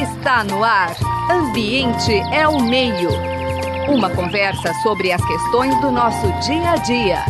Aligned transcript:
Está 0.00 0.44
no 0.44 0.62
ar. 0.62 0.94
Ambiente 1.28 2.12
é 2.32 2.46
o 2.46 2.60
meio. 2.60 3.10
Uma 3.88 4.14
conversa 4.14 4.72
sobre 4.82 5.10
as 5.10 5.20
questões 5.26 5.80
do 5.80 5.90
nosso 5.90 6.26
dia 6.46 6.70
a 6.70 6.76
dia. 6.76 7.24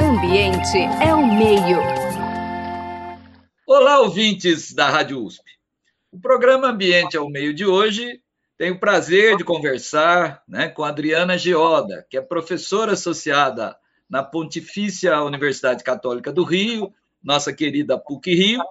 Ambiente 0.00 0.78
é 1.04 1.12
o 1.12 1.26
meio. 1.26 1.78
Olá, 3.66 3.98
ouvintes 4.00 4.72
da 4.72 4.88
Rádio 4.88 5.24
USP. 5.24 5.42
O 6.12 6.20
programa 6.20 6.68
Ambiente 6.68 7.16
é 7.16 7.20
o 7.20 7.28
Meio 7.28 7.52
de 7.52 7.66
hoje 7.66 8.20
tem 8.56 8.70
o 8.70 8.78
prazer 8.78 9.36
de 9.36 9.42
conversar 9.42 10.40
né, 10.46 10.68
com 10.68 10.84
a 10.84 10.88
Adriana 10.90 11.36
Geoda, 11.36 12.06
que 12.08 12.16
é 12.16 12.20
professora 12.20 12.92
associada 12.92 13.76
na 14.08 14.22
Pontifícia 14.22 15.20
Universidade 15.22 15.82
Católica 15.82 16.32
do 16.32 16.44
Rio, 16.44 16.92
nossa 17.22 17.52
querida 17.52 17.98
PUC 17.98 18.34
Rio, 18.34 18.62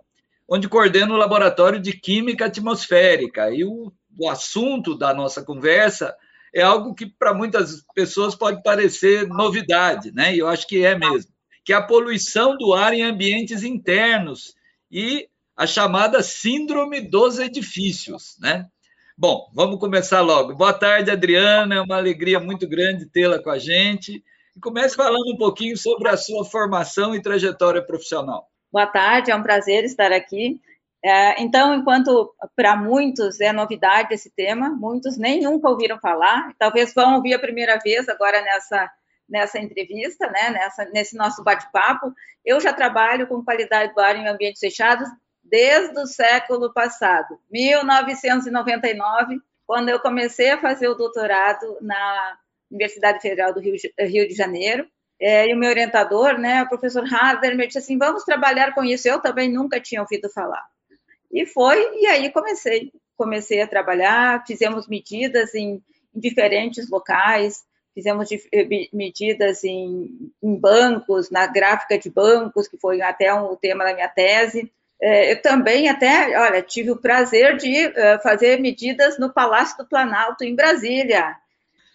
onde 0.47 0.67
coordena 0.67 1.13
o 1.13 1.17
Laboratório 1.17 1.79
de 1.79 1.93
Química 1.93 2.45
Atmosférica. 2.45 3.51
E 3.51 3.63
o, 3.63 3.91
o 4.17 4.29
assunto 4.29 4.97
da 4.97 5.13
nossa 5.13 5.43
conversa 5.43 6.15
é 6.53 6.61
algo 6.61 6.93
que 6.93 7.05
para 7.05 7.33
muitas 7.33 7.83
pessoas 7.95 8.35
pode 8.35 8.61
parecer 8.61 9.27
novidade, 9.27 10.11
né? 10.11 10.35
E 10.35 10.39
eu 10.39 10.47
acho 10.47 10.67
que 10.67 10.83
é 10.83 10.97
mesmo, 10.97 11.31
que 11.63 11.71
é 11.71 11.75
a 11.75 11.81
poluição 11.81 12.57
do 12.57 12.73
ar 12.73 12.93
em 12.93 13.03
ambientes 13.03 13.63
internos 13.63 14.53
e 14.91 15.29
a 15.55 15.65
chamada 15.65 16.21
síndrome 16.21 17.01
dos 17.01 17.39
edifícios, 17.39 18.35
né? 18.39 18.65
Bom, 19.17 19.51
vamos 19.53 19.79
começar 19.79 20.21
logo. 20.21 20.55
Boa 20.55 20.73
tarde, 20.73 21.11
Adriana. 21.11 21.75
É 21.75 21.81
uma 21.81 21.97
alegria 21.97 22.39
muito 22.39 22.67
grande 22.67 23.05
tê-la 23.05 23.37
com 23.41 23.51
a 23.51 23.59
gente. 23.59 24.23
E 24.55 24.59
comece 24.59 24.95
falando 24.95 25.33
um 25.33 25.37
pouquinho 25.37 25.77
sobre 25.77 26.09
a 26.09 26.17
sua 26.17 26.43
formação 26.43 27.15
e 27.15 27.21
trajetória 27.21 27.85
profissional. 27.85 28.47
Boa 28.71 28.87
tarde, 28.87 29.31
é 29.31 29.35
um 29.35 29.43
prazer 29.43 29.83
estar 29.83 30.11
aqui. 30.11 30.59
É, 31.03 31.41
então, 31.41 31.73
enquanto 31.73 32.33
para 32.55 32.75
muitos 32.75 33.41
é 33.41 33.51
novidade 33.51 34.13
esse 34.13 34.29
tema, 34.29 34.69
muitos 34.69 35.17
nem 35.17 35.41
nunca 35.41 35.67
ouviram 35.67 35.99
falar, 35.99 36.53
talvez 36.59 36.93
vão 36.93 37.15
ouvir 37.15 37.33
a 37.33 37.39
primeira 37.39 37.79
vez 37.79 38.07
agora 38.07 38.41
nessa, 38.41 38.91
nessa 39.27 39.57
entrevista, 39.59 40.29
né, 40.29 40.51
nessa, 40.51 40.85
nesse 40.85 41.17
nosso 41.17 41.43
bate-papo. 41.43 42.13
Eu 42.45 42.59
já 42.59 42.71
trabalho 42.71 43.27
com 43.27 43.43
qualidade 43.43 43.95
do 43.95 43.99
ar 43.99 44.15
em 44.15 44.27
ambientes 44.27 44.59
fechados 44.59 45.09
desde 45.43 45.99
o 45.99 46.05
século 46.05 46.71
passado, 46.71 47.37
1999, 47.49 49.39
quando 49.65 49.89
eu 49.89 49.99
comecei 49.99 50.51
a 50.51 50.61
fazer 50.61 50.87
o 50.87 50.95
doutorado 50.95 51.77
na 51.81 52.37
Universidade 52.71 53.21
Federal 53.21 53.53
do 53.53 53.59
Rio, 53.59 53.75
Rio 53.99 54.27
de 54.27 54.33
Janeiro. 54.33 54.87
É, 55.19 55.47
e 55.47 55.53
o 55.53 55.57
meu 55.57 55.69
orientador, 55.69 56.39
né, 56.39 56.63
o 56.63 56.67
professor 56.69 57.03
Harder, 57.03 57.55
me 57.55 57.67
disse 57.67 57.77
assim: 57.77 57.97
vamos 57.97 58.23
trabalhar 58.23 58.73
com 58.73 58.83
isso. 58.83 59.07
Eu 59.07 59.19
também 59.19 59.51
nunca 59.51 59.79
tinha 59.79 60.01
ouvido 60.01 60.29
falar. 60.31 60.65
E 61.31 61.45
foi, 61.45 61.77
e 61.99 62.07
aí 62.07 62.31
comecei. 62.31 62.91
Comecei 63.15 63.61
a 63.61 63.67
trabalhar, 63.67 64.43
fizemos 64.47 64.87
medidas 64.87 65.53
em, 65.53 65.79
em 66.15 66.19
diferentes 66.19 66.89
locais, 66.89 67.63
fizemos 67.93 68.31
eh, 68.31 68.87
medidas 68.91 69.63
em, 69.63 70.31
em, 70.41 70.55
bancos, 70.55 71.29
na 71.29 71.45
gráfica 71.45 71.99
de 71.99 72.09
bancos, 72.09 72.67
que 72.67 72.79
foi 72.79 72.99
até 73.01 73.31
um, 73.31 73.51
o 73.51 73.55
tema 73.55 73.83
da 73.83 73.93
minha 73.93 74.09
tese. 74.09 74.71
É, 74.99 75.33
eu 75.33 75.41
também 75.41 75.87
até, 75.87 76.35
olha, 76.39 76.63
tive 76.63 76.89
o 76.89 76.97
prazer 76.97 77.57
de 77.57 77.87
uh, 77.87 78.21
fazer 78.23 78.59
medidas 78.59 79.19
no 79.19 79.31
Palácio 79.31 79.77
do 79.77 79.85
Planalto, 79.87 80.43
em 80.43 80.55
Brasília 80.55 81.35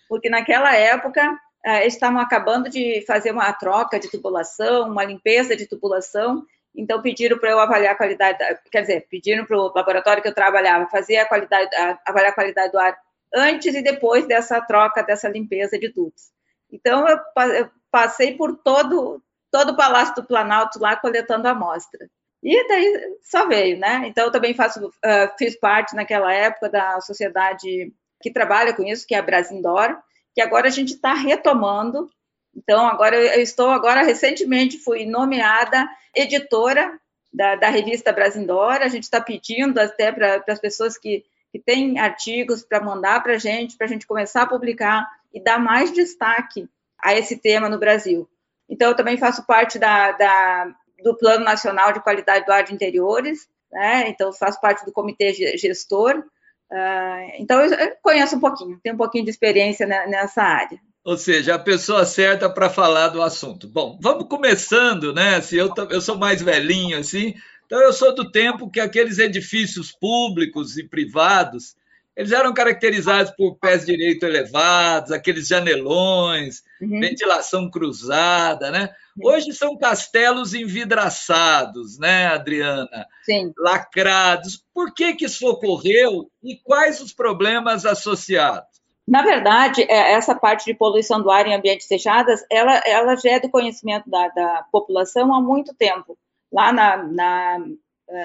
porque 0.08 0.28
naquela 0.30 0.74
época 0.74 1.38
eh, 1.64 1.86
estavam 1.86 2.20
acabando 2.20 2.68
de 2.68 3.04
fazer 3.06 3.30
uma 3.30 3.52
troca 3.52 3.98
de 3.98 4.10
tubulação, 4.10 4.88
uma 4.88 5.04
limpeza 5.04 5.56
de 5.56 5.66
tubulação, 5.66 6.44
então 6.74 7.00
pediram 7.00 7.38
para 7.38 7.50
eu 7.50 7.58
avaliar 7.58 7.94
a 7.94 7.96
qualidade, 7.96 8.38
quer 8.70 8.82
dizer, 8.82 9.06
pediram 9.10 9.44
para 9.46 9.56
o 9.56 9.72
laboratório 9.74 10.22
que 10.22 10.28
eu 10.28 10.34
trabalhava 10.34 10.88
fazer 10.88 11.16
a 11.16 11.26
qualidade, 11.26 11.70
avaliar 12.06 12.32
a 12.32 12.34
qualidade 12.34 12.72
do 12.72 12.78
ar 12.78 12.96
antes 13.34 13.74
e 13.74 13.82
depois 13.82 14.26
dessa 14.26 14.60
troca, 14.60 15.02
dessa 15.02 15.28
limpeza 15.28 15.78
de 15.78 15.90
tubos. 15.90 16.30
Então 16.70 17.06
eu 17.08 17.70
passei 17.90 18.36
por 18.36 18.56
todo 18.58 19.22
todo 19.50 19.70
o 19.70 19.76
Palácio 19.76 20.14
do 20.16 20.24
Planalto 20.24 20.78
lá 20.78 20.96
coletando 20.96 21.48
amostra. 21.48 22.10
E 22.42 22.68
daí 22.68 23.16
só 23.22 23.46
veio, 23.46 23.78
né? 23.78 24.02
Então 24.06 24.26
eu 24.26 24.30
também 24.30 24.54
faço, 24.54 24.86
uh, 24.86 25.38
fiz 25.38 25.58
parte 25.58 25.96
naquela 25.96 26.32
época 26.32 26.68
da 26.68 27.00
sociedade 27.00 27.92
que 28.20 28.30
trabalha 28.30 28.72
com 28.72 28.82
isso, 28.84 29.06
que 29.06 29.14
é 29.14 29.18
a 29.18 29.22
Brasindor, 29.22 29.96
que 30.34 30.40
agora 30.40 30.68
a 30.68 30.70
gente 30.70 30.94
está 30.94 31.14
retomando. 31.14 32.10
Então, 32.54 32.86
agora 32.86 33.16
eu 33.16 33.42
estou 33.42 33.70
agora 33.70 34.02
recentemente 34.02 34.78
fui 34.78 35.04
nomeada 35.04 35.88
editora 36.14 36.98
da, 37.32 37.56
da 37.56 37.68
revista 37.68 38.12
Brasindor. 38.12 38.78
A 38.80 38.88
gente 38.88 39.04
está 39.04 39.20
pedindo 39.20 39.78
até 39.78 40.10
para 40.10 40.42
as 40.48 40.58
pessoas 40.58 40.96
que, 40.98 41.24
que 41.52 41.58
têm 41.58 41.98
artigos 41.98 42.62
para 42.62 42.80
mandar 42.80 43.22
para 43.22 43.34
a 43.34 43.38
gente, 43.38 43.76
para 43.76 43.86
a 43.86 43.90
gente 43.90 44.06
começar 44.06 44.42
a 44.42 44.46
publicar 44.46 45.06
e 45.32 45.42
dar 45.42 45.58
mais 45.58 45.92
destaque 45.92 46.68
a 46.98 47.14
esse 47.14 47.36
tema 47.36 47.68
no 47.68 47.78
Brasil. 47.78 48.28
Então, 48.68 48.88
eu 48.88 48.96
também 48.96 49.16
faço 49.16 49.46
parte 49.46 49.78
da, 49.78 50.12
da 50.12 50.74
do 51.02 51.14
Plano 51.16 51.44
Nacional 51.44 51.92
de 51.92 52.00
Qualidade 52.00 52.46
do 52.46 52.52
Ar 52.52 52.64
de 52.64 52.74
Interiores, 52.74 53.48
né? 53.70 54.08
então 54.08 54.32
faço 54.32 54.60
parte 54.60 54.84
do 54.84 54.92
comitê 54.92 55.32
gestor 55.56 56.24
Uh, 56.70 57.32
então, 57.38 57.60
eu 57.60 57.96
conheço 58.02 58.36
um 58.36 58.40
pouquinho, 58.40 58.80
tenho 58.82 58.94
um 58.94 58.98
pouquinho 58.98 59.24
de 59.24 59.30
experiência 59.30 59.86
nessa 59.86 60.42
área. 60.42 60.78
Ou 61.04 61.16
seja, 61.16 61.54
a 61.54 61.58
pessoa 61.58 62.04
certa 62.04 62.50
para 62.50 62.68
falar 62.68 63.08
do 63.08 63.22
assunto. 63.22 63.68
Bom, 63.68 63.96
vamos 64.02 64.26
começando, 64.28 65.14
né? 65.14 65.40
Se 65.40 65.56
eu, 65.56 65.72
eu 65.90 66.00
sou 66.00 66.18
mais 66.18 66.42
velhinho, 66.42 66.98
assim, 66.98 67.34
então 67.64 67.80
eu 67.80 67.92
sou 67.92 68.12
do 68.12 68.30
tempo 68.30 68.68
que 68.68 68.80
aqueles 68.80 69.18
edifícios 69.18 69.92
públicos 69.92 70.76
e 70.76 70.82
privados 70.82 71.76
eles 72.16 72.32
eram 72.32 72.54
caracterizados 72.54 73.30
por 73.32 73.56
pés 73.58 73.84
direito 73.84 74.24
elevados, 74.24 75.12
aqueles 75.12 75.46
janelões, 75.46 76.62
uhum. 76.80 76.98
ventilação 76.98 77.70
cruzada, 77.70 78.70
né? 78.70 78.88
Hoje 79.22 79.52
são 79.52 79.76
castelos 79.76 80.54
envidraçados, 80.54 81.98
né, 81.98 82.28
Adriana? 82.28 83.06
Sim. 83.22 83.52
Lacrados. 83.58 84.64
Por 84.72 84.94
que, 84.94 85.14
que 85.14 85.26
isso 85.26 85.46
ocorreu 85.46 86.30
e 86.42 86.56
quais 86.56 87.00
os 87.02 87.12
problemas 87.12 87.84
associados? 87.84 88.76
Na 89.06 89.22
verdade, 89.22 89.82
é, 89.82 90.12
essa 90.12 90.34
parte 90.34 90.64
de 90.64 90.74
poluição 90.74 91.22
do 91.22 91.30
ar 91.30 91.46
em 91.46 91.54
ambientes 91.54 91.86
fechados, 91.86 92.40
ela, 92.50 92.80
ela 92.86 93.14
já 93.16 93.32
é 93.32 93.40
do 93.40 93.50
conhecimento 93.50 94.08
da, 94.08 94.28
da 94.28 94.64
população 94.72 95.34
há 95.34 95.40
muito 95.40 95.74
tempo. 95.74 96.18
Lá 96.50 96.72
na, 96.72 96.96
na, 96.96 97.58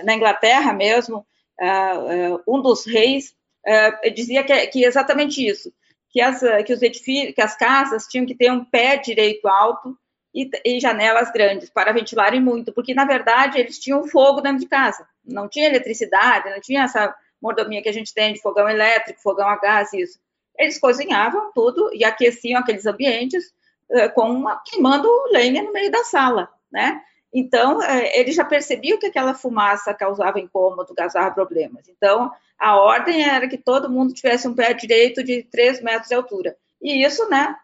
na 0.03 0.13
Inglaterra 0.15 0.73
mesmo, 0.73 1.25
uh, 1.59 2.35
uh, 2.35 2.43
um 2.47 2.61
dos 2.61 2.85
reis 2.85 3.35
uh, 3.67 4.13
dizia 4.13 4.43
que, 4.43 4.67
que 4.67 4.85
exatamente 4.85 5.45
isso, 5.45 5.71
que 6.09 6.21
as, 6.21 6.41
que 6.65 6.73
os 6.73 6.81
edifícios, 6.81 7.33
que 7.33 7.41
as 7.41 7.55
casas 7.55 8.05
tinham 8.07 8.25
que 8.25 8.35
ter 8.35 8.51
um 8.51 8.65
pé 8.65 8.97
direito 8.97 9.47
alto 9.47 9.97
e, 10.33 10.49
e, 10.65 10.79
janelas 10.79 11.31
grandes 11.31 11.69
para 11.69 11.91
ventilarem 11.91 12.41
muito, 12.41 12.73
porque 12.73 12.93
na 12.93 13.05
verdade 13.05 13.59
eles 13.59 13.79
tinham 13.79 14.07
fogo 14.07 14.41
dentro 14.41 14.59
de 14.59 14.67
casa, 14.67 15.05
não 15.25 15.47
tinha 15.47 15.67
eletricidade, 15.67 16.49
não 16.49 16.59
tinha 16.59 16.83
essa 16.83 17.13
mordomia 17.41 17.81
que 17.81 17.89
a 17.89 17.93
gente 17.93 18.13
tem 18.13 18.33
de 18.33 18.41
fogão 18.41 18.69
elétrico, 18.69 19.21
fogão 19.21 19.47
a 19.47 19.57
gás, 19.57 19.91
isso. 19.93 20.19
Eles 20.57 20.79
cozinhavam 20.79 21.51
tudo 21.53 21.89
e 21.93 22.03
aqueciam 22.03 22.59
aqueles 22.59 22.85
ambientes 22.85 23.53
uh, 23.89 24.13
com 24.13 24.29
uma, 24.29 24.61
queimando 24.63 25.09
lenha 25.31 25.63
no 25.63 25.73
meio 25.73 25.91
da 25.91 26.03
sala, 26.03 26.49
né? 26.71 27.01
Então, 27.33 27.81
é, 27.81 28.19
ele 28.19 28.31
já 28.31 28.43
percebia 28.43 28.97
que 28.97 29.05
aquela 29.05 29.33
fumaça 29.33 29.93
causava 29.93 30.39
incômodo, 30.39 30.93
causava 30.93 31.31
problemas. 31.31 31.87
Então, 31.87 32.31
a 32.59 32.75
ordem 32.75 33.23
era 33.23 33.47
que 33.47 33.57
todo 33.57 33.89
mundo 33.89 34.13
tivesse 34.13 34.47
um 34.47 34.53
pé 34.53 34.73
direito 34.73 35.23
de 35.23 35.43
3 35.43 35.81
metros 35.81 36.09
de 36.09 36.15
altura. 36.15 36.55
E 36.81 37.03
isso, 37.05 37.27
né, 37.29 37.55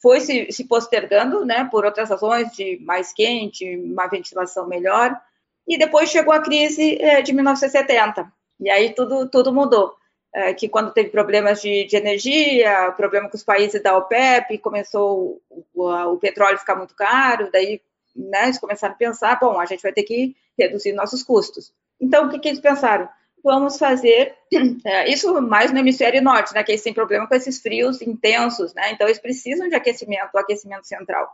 foi 0.00 0.20
se, 0.20 0.50
se 0.52 0.64
postergando, 0.64 1.44
né, 1.44 1.68
por 1.70 1.84
outras 1.84 2.10
razões, 2.10 2.52
de 2.52 2.78
mais 2.80 3.12
quente, 3.12 3.76
uma 3.76 4.06
ventilação 4.06 4.68
melhor. 4.68 5.18
E 5.66 5.76
depois 5.76 6.10
chegou 6.10 6.32
a 6.32 6.40
crise 6.40 6.96
é, 7.00 7.20
de 7.20 7.32
1970. 7.32 8.32
E 8.60 8.70
aí 8.70 8.94
tudo, 8.94 9.28
tudo 9.28 9.52
mudou. 9.52 9.94
É, 10.32 10.52
que 10.52 10.68
quando 10.68 10.92
teve 10.92 11.08
problemas 11.08 11.60
de, 11.62 11.84
de, 11.86 11.96
energia, 11.96 12.92
problema 12.92 13.30
com 13.30 13.36
os 13.36 13.42
países 13.42 13.82
da 13.82 13.96
OPEP, 13.96 14.58
começou 14.58 15.40
o, 15.48 15.64
o, 15.74 16.12
o 16.12 16.18
petróleo 16.18 16.58
ficar 16.58 16.76
muito 16.76 16.94
caro, 16.94 17.48
daí 17.50 17.80
né, 18.18 18.44
eles 18.44 18.58
começaram 18.58 18.94
a 18.94 18.96
pensar, 18.96 19.38
bom, 19.38 19.60
a 19.60 19.66
gente 19.66 19.82
vai 19.82 19.92
ter 19.92 20.02
que 20.02 20.34
reduzir 20.58 20.92
nossos 20.92 21.22
custos. 21.22 21.72
Então, 22.00 22.26
o 22.26 22.30
que, 22.30 22.38
que 22.38 22.48
eles 22.48 22.60
pensaram? 22.60 23.08
Vamos 23.42 23.78
fazer 23.78 24.34
é, 24.84 25.08
isso 25.08 25.40
mais 25.40 25.72
no 25.72 25.78
hemisfério 25.78 26.20
norte, 26.20 26.52
né, 26.52 26.62
que 26.62 26.72
eles 26.72 26.82
têm 26.82 26.92
problema 26.92 27.26
com 27.26 27.34
esses 27.34 27.60
frios 27.60 28.02
intensos, 28.02 28.74
né, 28.74 28.92
então 28.92 29.06
eles 29.06 29.18
precisam 29.18 29.68
de 29.68 29.74
aquecimento, 29.74 30.36
aquecimento 30.36 30.86
central. 30.86 31.30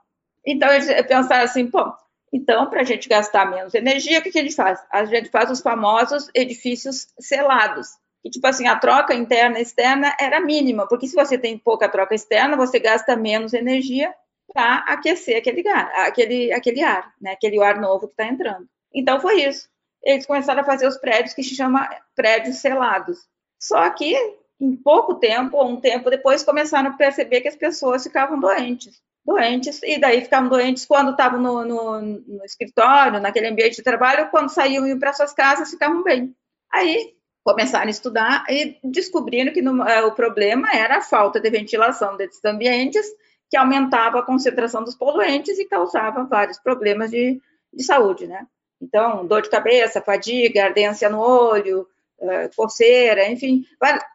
Então, 0.47 0.71
eles 0.71 0.87
pensaram 1.07 1.45
assim, 1.45 1.67
bom, 1.67 1.93
então, 2.33 2.69
para 2.69 2.81
a 2.81 2.85
gente 2.85 3.09
gastar 3.09 3.49
menos 3.49 3.75
energia, 3.75 4.19
o 4.19 4.23
que, 4.23 4.33
que 4.33 4.39
a 4.41 4.43
gente 4.43 4.57
faz? 4.57 4.81
A 4.91 5.05
gente 5.05 5.31
faz 5.31 5.51
os 5.53 5.61
famosos 5.61 6.29
edifícios 6.35 7.07
selados. 7.19 7.87
E, 8.25 8.31
tipo 8.31 8.47
assim, 8.47 8.67
a 8.67 8.77
troca 8.77 9.15
interna 9.15 9.59
e 9.59 9.63
externa 9.63 10.17
era 10.19 10.41
mínima, 10.41 10.89
porque 10.89 11.07
se 11.07 11.15
você 11.15 11.39
tem 11.39 11.57
pouca 11.57 11.89
troca 11.89 12.15
externa, 12.15 12.57
você 12.57 12.81
gasta 12.81 13.15
menos 13.15 13.55
energia 13.55 14.13
para 14.53 14.77
aquecer 14.89 15.37
aquele, 15.37 15.67
ar, 15.69 15.91
aquele, 16.07 16.53
aquele 16.53 16.83
ar, 16.83 17.13
né? 17.21 17.33
aquele 17.33 17.63
ar 17.63 17.81
novo 17.81 18.07
que 18.07 18.13
está 18.13 18.27
entrando. 18.27 18.69
Então 18.93 19.21
foi 19.21 19.43
isso. 19.43 19.69
eles 20.03 20.27
começaram 20.27 20.61
a 20.61 20.65
fazer 20.65 20.87
os 20.87 20.97
prédios 20.97 21.35
que 21.35 21.43
se 21.43 21.55
chama 21.55 21.89
prédios 22.15 22.59
selados. 22.59 23.19
Só 23.59 23.89
que, 23.91 24.15
em 24.61 24.77
pouco 24.77 25.15
tempo, 25.15 25.57
ou 25.57 25.69
um 25.69 25.81
tempo 25.81 26.11
depois, 26.11 26.45
começaram 26.45 26.91
a 26.91 26.95
perceber 26.95 27.41
que 27.41 27.49
as 27.49 27.57
pessoas 27.57 28.03
ficavam 28.03 28.39
doentes. 28.39 29.03
Doentes, 29.25 29.83
e 29.83 29.99
daí 29.99 30.21
ficavam 30.21 30.51
doentes 30.51 30.85
quando 30.85 31.13
estavam 31.13 31.41
no, 31.41 31.65
no, 31.65 32.01
no 32.03 32.45
escritório, 32.45 33.21
naquele 33.21 33.49
ambiente 33.49 33.77
de 33.77 33.83
trabalho, 33.83 34.31
quando 34.31 34.51
saíam 34.51 34.87
e 34.87 34.91
iam 34.91 34.99
para 34.99 35.15
suas 35.15 35.33
casas, 35.33 35.71
ficavam 35.71 36.03
bem. 36.03 36.37
Aí 36.71 37.15
começaram 37.43 37.87
a 37.87 37.91
estudar 37.91 38.45
e 38.49 38.79
descobriram 38.85 39.53
que 39.53 39.63
no, 39.63 39.83
é, 39.83 40.05
o 40.05 40.13
problema 40.13 40.69
era 40.75 40.99
a 40.99 41.03
falta 41.03 41.41
de 41.41 41.51
ventilação 41.51 42.17
desses 42.17 42.45
ambientes, 42.45 43.07
que 43.51 43.57
aumentava 43.57 44.19
a 44.19 44.23
concentração 44.23 44.83
dos 44.83 44.95
poluentes 44.95 45.59
e 45.59 45.65
causava 45.67 46.25
vários 46.25 46.59
problemas 46.59 47.11
de, 47.11 47.41
de 47.73 47.85
saúde, 47.85 48.27
né? 48.27 48.47
Então, 48.81 49.27
dor 49.27 49.43
de 49.43 49.51
cabeça, 49.51 50.01
fadiga, 50.01 50.65
ardência 50.65 51.09
no 51.09 51.21
olho, 51.21 51.87
uh, 52.19 52.57
coceira, 52.57 53.29
enfim, 53.31 53.65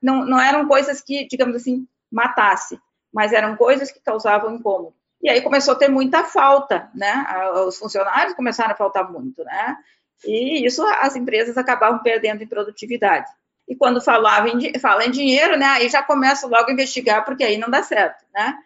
não, 0.02 0.26
não 0.26 0.40
eram 0.40 0.68
coisas 0.68 1.02
que, 1.02 1.28
digamos 1.28 1.56
assim, 1.56 1.88
matasse, 2.12 2.80
mas 3.14 3.34
eram 3.34 3.56
coisas 3.56 3.92
que 3.92 4.00
causavam 4.00 4.56
incômodo. 4.56 4.94
E 5.22 5.30
aí 5.30 5.42
começou 5.42 5.74
a 5.74 5.78
ter 5.78 5.90
muita 5.90 6.24
falta, 6.24 6.90
né? 6.96 7.26
Os 7.68 7.78
funcionários 7.78 8.36
começaram 8.36 8.72
a 8.72 8.78
faltar 8.78 9.12
muito, 9.12 9.44
né? 9.44 9.78
E 10.26 10.66
isso 10.66 10.84
as 11.02 11.16
empresas 11.16 11.58
acabavam 11.58 12.00
perdendo 12.00 12.44
em 12.44 12.48
produtividade. 12.48 13.30
E 13.68 13.76
quando 13.76 14.02
falava 14.02 14.50
em, 14.50 14.78
fala 14.80 15.06
em 15.06 15.12
dinheiro, 15.12 15.58
né, 15.58 15.66
aí 15.66 15.90
já 15.90 16.02
começa 16.02 16.48
logo 16.48 16.70
a 16.70 16.74
investigar, 16.74 17.24
porque 17.24 17.44
aí 17.44 17.58
não 17.58 17.70
dá 17.70 17.84
certo, 17.84 18.26
né? 18.34 18.58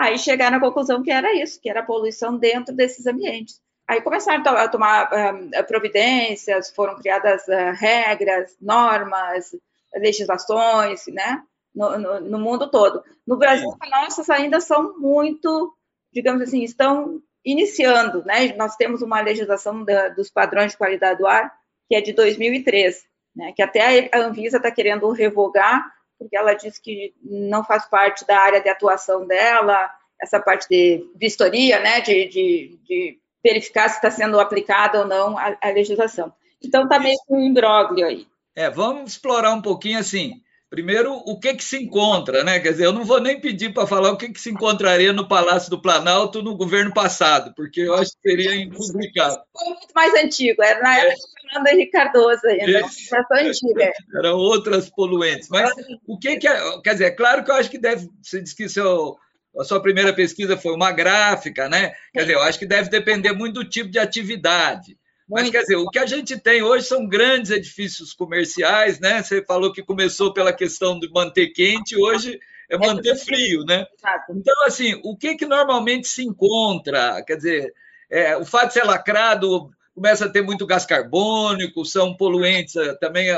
Aí 0.00 0.18
chegaram 0.18 0.56
à 0.56 0.60
conclusão 0.60 1.02
que 1.02 1.10
era 1.10 1.30
isso, 1.34 1.60
que 1.60 1.68
era 1.68 1.82
poluição 1.82 2.38
dentro 2.38 2.74
desses 2.74 3.06
ambientes. 3.06 3.60
Aí 3.86 4.00
começaram 4.00 4.42
a 4.56 4.66
tomar 4.66 5.10
uh, 5.12 5.64
providências, 5.66 6.70
foram 6.70 6.96
criadas 6.96 7.42
uh, 7.48 7.74
regras, 7.74 8.56
normas, 8.58 9.54
legislações, 9.94 11.06
né? 11.08 11.42
No, 11.74 11.98
no, 11.98 12.20
no, 12.20 12.38
mundo 12.38 12.70
todo. 12.70 13.04
No 13.26 13.36
Brasil, 13.36 13.68
nossas 13.90 14.30
ainda 14.30 14.58
são 14.58 14.98
muito, 14.98 15.76
digamos 16.10 16.40
assim, 16.40 16.64
estão 16.64 17.20
iniciando, 17.44 18.24
né? 18.24 18.54
Nós 18.56 18.76
temos 18.76 19.02
uma 19.02 19.20
legislação 19.20 19.84
da, 19.84 20.08
dos 20.08 20.30
padrões 20.30 20.72
de 20.72 20.78
qualidade 20.78 21.18
do 21.18 21.26
ar 21.26 21.52
que 21.86 21.94
é 21.94 22.00
de 22.00 22.14
2003, 22.14 23.04
né? 23.36 23.52
Que 23.54 23.62
até 23.62 24.08
a 24.14 24.18
Anvisa 24.20 24.56
está 24.56 24.70
querendo 24.70 25.10
revogar 25.10 25.84
porque 26.20 26.36
ela 26.36 26.52
diz 26.52 26.78
que 26.78 27.14
não 27.22 27.64
faz 27.64 27.86
parte 27.86 28.26
da 28.26 28.38
área 28.38 28.60
de 28.60 28.68
atuação 28.68 29.26
dela, 29.26 29.90
essa 30.20 30.38
parte 30.38 30.68
de 30.68 31.02
vistoria, 31.16 31.80
né? 31.80 32.02
De, 32.02 32.28
de, 32.28 32.78
de 32.84 33.18
verificar 33.42 33.88
se 33.88 33.96
está 33.96 34.10
sendo 34.10 34.38
aplicada 34.38 35.00
ou 35.00 35.06
não 35.06 35.38
a, 35.38 35.56
a 35.58 35.70
legislação. 35.70 36.30
Então 36.62 36.84
está 36.84 36.98
meio 37.00 37.16
com 37.26 37.38
um 37.38 37.46
imbróglio 37.46 38.06
aí. 38.06 38.26
É, 38.54 38.68
vamos 38.68 39.12
explorar 39.12 39.54
um 39.54 39.62
pouquinho 39.62 39.98
assim 39.98 40.42
Primeiro, 40.70 41.12
o 41.26 41.36
que 41.36 41.52
que 41.54 41.64
se 41.64 41.82
encontra, 41.82 42.44
né? 42.44 42.60
Quer 42.60 42.70
dizer, 42.70 42.84
eu 42.84 42.92
não 42.92 43.04
vou 43.04 43.20
nem 43.20 43.40
pedir 43.40 43.74
para 43.74 43.88
falar 43.88 44.12
o 44.12 44.16
que 44.16 44.28
que 44.28 44.40
se 44.40 44.50
encontraria 44.50 45.12
no 45.12 45.26
Palácio 45.26 45.68
do 45.68 45.82
Planalto 45.82 46.44
no 46.44 46.56
governo 46.56 46.94
passado, 46.94 47.52
porque 47.56 47.80
eu 47.80 47.94
acho 47.94 48.12
que 48.12 48.30
seria 48.30 48.54
impublicável. 48.54 49.40
Foi 49.52 49.68
muito 49.68 49.88
mais 49.92 50.14
antigo, 50.14 50.62
era 50.62 50.80
na 50.80 50.96
época 50.96 51.12
é. 51.12 51.50
Fernando 51.50 51.66
Henrique 51.66 51.90
Cardoso 51.90 52.46
ainda, 52.46 52.86
uma 52.86 53.40
antiga. 53.40 53.92
Eram 54.14 54.36
outras 54.36 54.88
poluentes. 54.88 55.48
Mas 55.50 55.72
o 56.06 56.16
que 56.16 56.36
que 56.36 56.46
é, 56.46 56.80
quer 56.82 56.92
dizer, 56.92 57.04
é 57.06 57.10
claro 57.10 57.42
que 57.42 57.50
eu 57.50 57.56
acho 57.56 57.68
que 57.68 57.78
deve, 57.78 58.08
você 58.22 58.40
disse 58.40 58.54
que 58.54 58.68
seu, 58.68 59.16
a 59.58 59.64
sua 59.64 59.82
primeira 59.82 60.12
pesquisa 60.12 60.56
foi 60.56 60.72
uma 60.72 60.92
gráfica, 60.92 61.68
né? 61.68 61.94
Quer 62.12 62.20
dizer, 62.20 62.34
eu 62.34 62.42
acho 62.42 62.60
que 62.60 62.66
deve 62.66 62.88
depender 62.88 63.32
muito 63.32 63.54
do 63.54 63.68
tipo 63.68 63.90
de 63.90 63.98
atividade. 63.98 64.96
Mas, 65.30 65.48
quer 65.48 65.60
dizer, 65.60 65.76
o 65.76 65.88
que 65.88 65.98
a 65.98 66.06
gente 66.06 66.36
tem 66.38 66.60
hoje 66.60 66.86
são 66.86 67.06
grandes 67.06 67.52
edifícios 67.52 68.12
comerciais, 68.12 68.98
né? 68.98 69.22
Você 69.22 69.44
falou 69.44 69.72
que 69.72 69.82
começou 69.82 70.32
pela 70.32 70.52
questão 70.52 70.98
de 70.98 71.08
manter 71.08 71.50
quente, 71.50 71.96
hoje 71.96 72.40
é 72.68 72.76
manter 72.76 73.16
frio, 73.16 73.64
né? 73.64 73.86
Então, 74.28 74.54
assim, 74.66 75.00
o 75.04 75.16
que, 75.16 75.36
que 75.36 75.46
normalmente 75.46 76.08
se 76.08 76.24
encontra? 76.24 77.22
Quer 77.24 77.36
dizer, 77.36 77.74
é, 78.10 78.36
o 78.36 78.44
fato 78.44 78.68
de 78.68 78.74
ser 78.74 78.84
lacrado 78.84 79.70
começa 79.94 80.24
a 80.24 80.28
ter 80.28 80.42
muito 80.42 80.66
gás 80.66 80.84
carbônico, 80.84 81.84
são 81.84 82.16
poluentes 82.16 82.74
eh, 82.74 82.94
também 82.94 83.28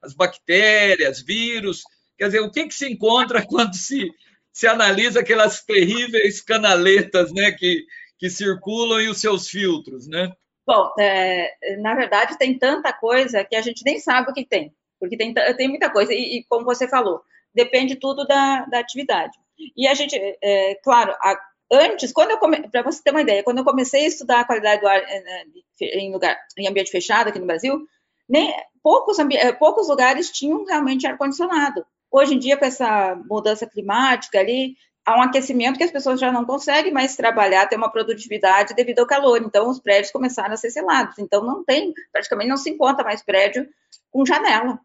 as 0.00 0.14
bactérias, 0.14 1.20
vírus. 1.20 1.82
Quer 2.16 2.26
dizer, 2.26 2.40
o 2.40 2.50
que, 2.50 2.66
que 2.66 2.74
se 2.74 2.88
encontra 2.88 3.44
quando 3.46 3.74
se, 3.74 4.10
se 4.52 4.66
analisa 4.66 5.20
aquelas 5.20 5.62
terríveis 5.62 6.40
canaletas 6.40 7.32
né, 7.32 7.50
que, 7.52 7.84
que 8.18 8.30
circulam 8.30 9.00
e 9.00 9.08
os 9.08 9.20
seus 9.20 9.48
filtros, 9.48 10.06
né? 10.06 10.32
Bom, 10.66 10.92
é, 10.98 11.76
na 11.78 11.94
verdade, 11.94 12.38
tem 12.38 12.56
tanta 12.56 12.92
coisa 12.92 13.44
que 13.44 13.56
a 13.56 13.62
gente 13.62 13.84
nem 13.84 13.98
sabe 13.98 14.30
o 14.30 14.34
que 14.34 14.44
tem, 14.44 14.72
porque 14.98 15.16
tem, 15.16 15.34
tem 15.56 15.68
muita 15.68 15.90
coisa, 15.90 16.12
e, 16.12 16.38
e 16.38 16.44
como 16.44 16.64
você 16.64 16.86
falou, 16.86 17.20
depende 17.54 17.96
tudo 17.96 18.24
da, 18.26 18.64
da 18.66 18.78
atividade. 18.78 19.36
E 19.76 19.86
a 19.86 19.94
gente, 19.94 20.16
é, 20.42 20.74
claro, 20.76 21.12
a, 21.20 21.38
antes, 21.72 22.12
quando 22.12 22.30
eu 22.30 22.38
para 22.70 22.82
você 22.82 23.02
ter 23.02 23.10
uma 23.10 23.22
ideia, 23.22 23.42
quando 23.42 23.58
eu 23.58 23.64
comecei 23.64 24.04
a 24.04 24.08
estudar 24.08 24.40
a 24.40 24.44
qualidade 24.44 24.80
do 24.80 24.88
ar 24.88 24.98
é, 24.98 25.20
né, 25.20 25.44
em, 25.80 26.12
lugar, 26.12 26.38
em 26.58 26.68
ambiente 26.68 26.90
fechado 26.90 27.28
aqui 27.28 27.38
no 27.38 27.46
Brasil, 27.46 27.86
nem 28.28 28.54
poucos, 28.82 29.18
é, 29.18 29.52
poucos 29.52 29.88
lugares 29.88 30.30
tinham 30.30 30.64
realmente 30.64 31.06
ar 31.06 31.18
condicionado. 31.18 31.84
Hoje 32.10 32.34
em 32.34 32.38
dia, 32.38 32.56
com 32.56 32.64
essa 32.64 33.16
mudança 33.28 33.66
climática 33.66 34.38
ali, 34.38 34.76
há 35.04 35.18
um 35.18 35.22
aquecimento 35.22 35.76
que 35.76 35.84
as 35.84 35.90
pessoas 35.90 36.20
já 36.20 36.30
não 36.30 36.44
conseguem 36.44 36.92
mais 36.92 37.16
trabalhar, 37.16 37.66
ter 37.66 37.76
uma 37.76 37.90
produtividade 37.90 38.74
devido 38.74 39.00
ao 39.00 39.06
calor. 39.06 39.40
Então, 39.42 39.68
os 39.68 39.80
prédios 39.80 40.12
começaram 40.12 40.54
a 40.54 40.56
ser 40.56 40.70
selados. 40.70 41.18
Então, 41.18 41.44
não 41.44 41.64
tem, 41.64 41.92
praticamente 42.12 42.48
não 42.48 42.56
se 42.56 42.70
encontra 42.70 43.04
mais 43.04 43.22
prédio 43.22 43.68
com 44.10 44.24
janela. 44.24 44.78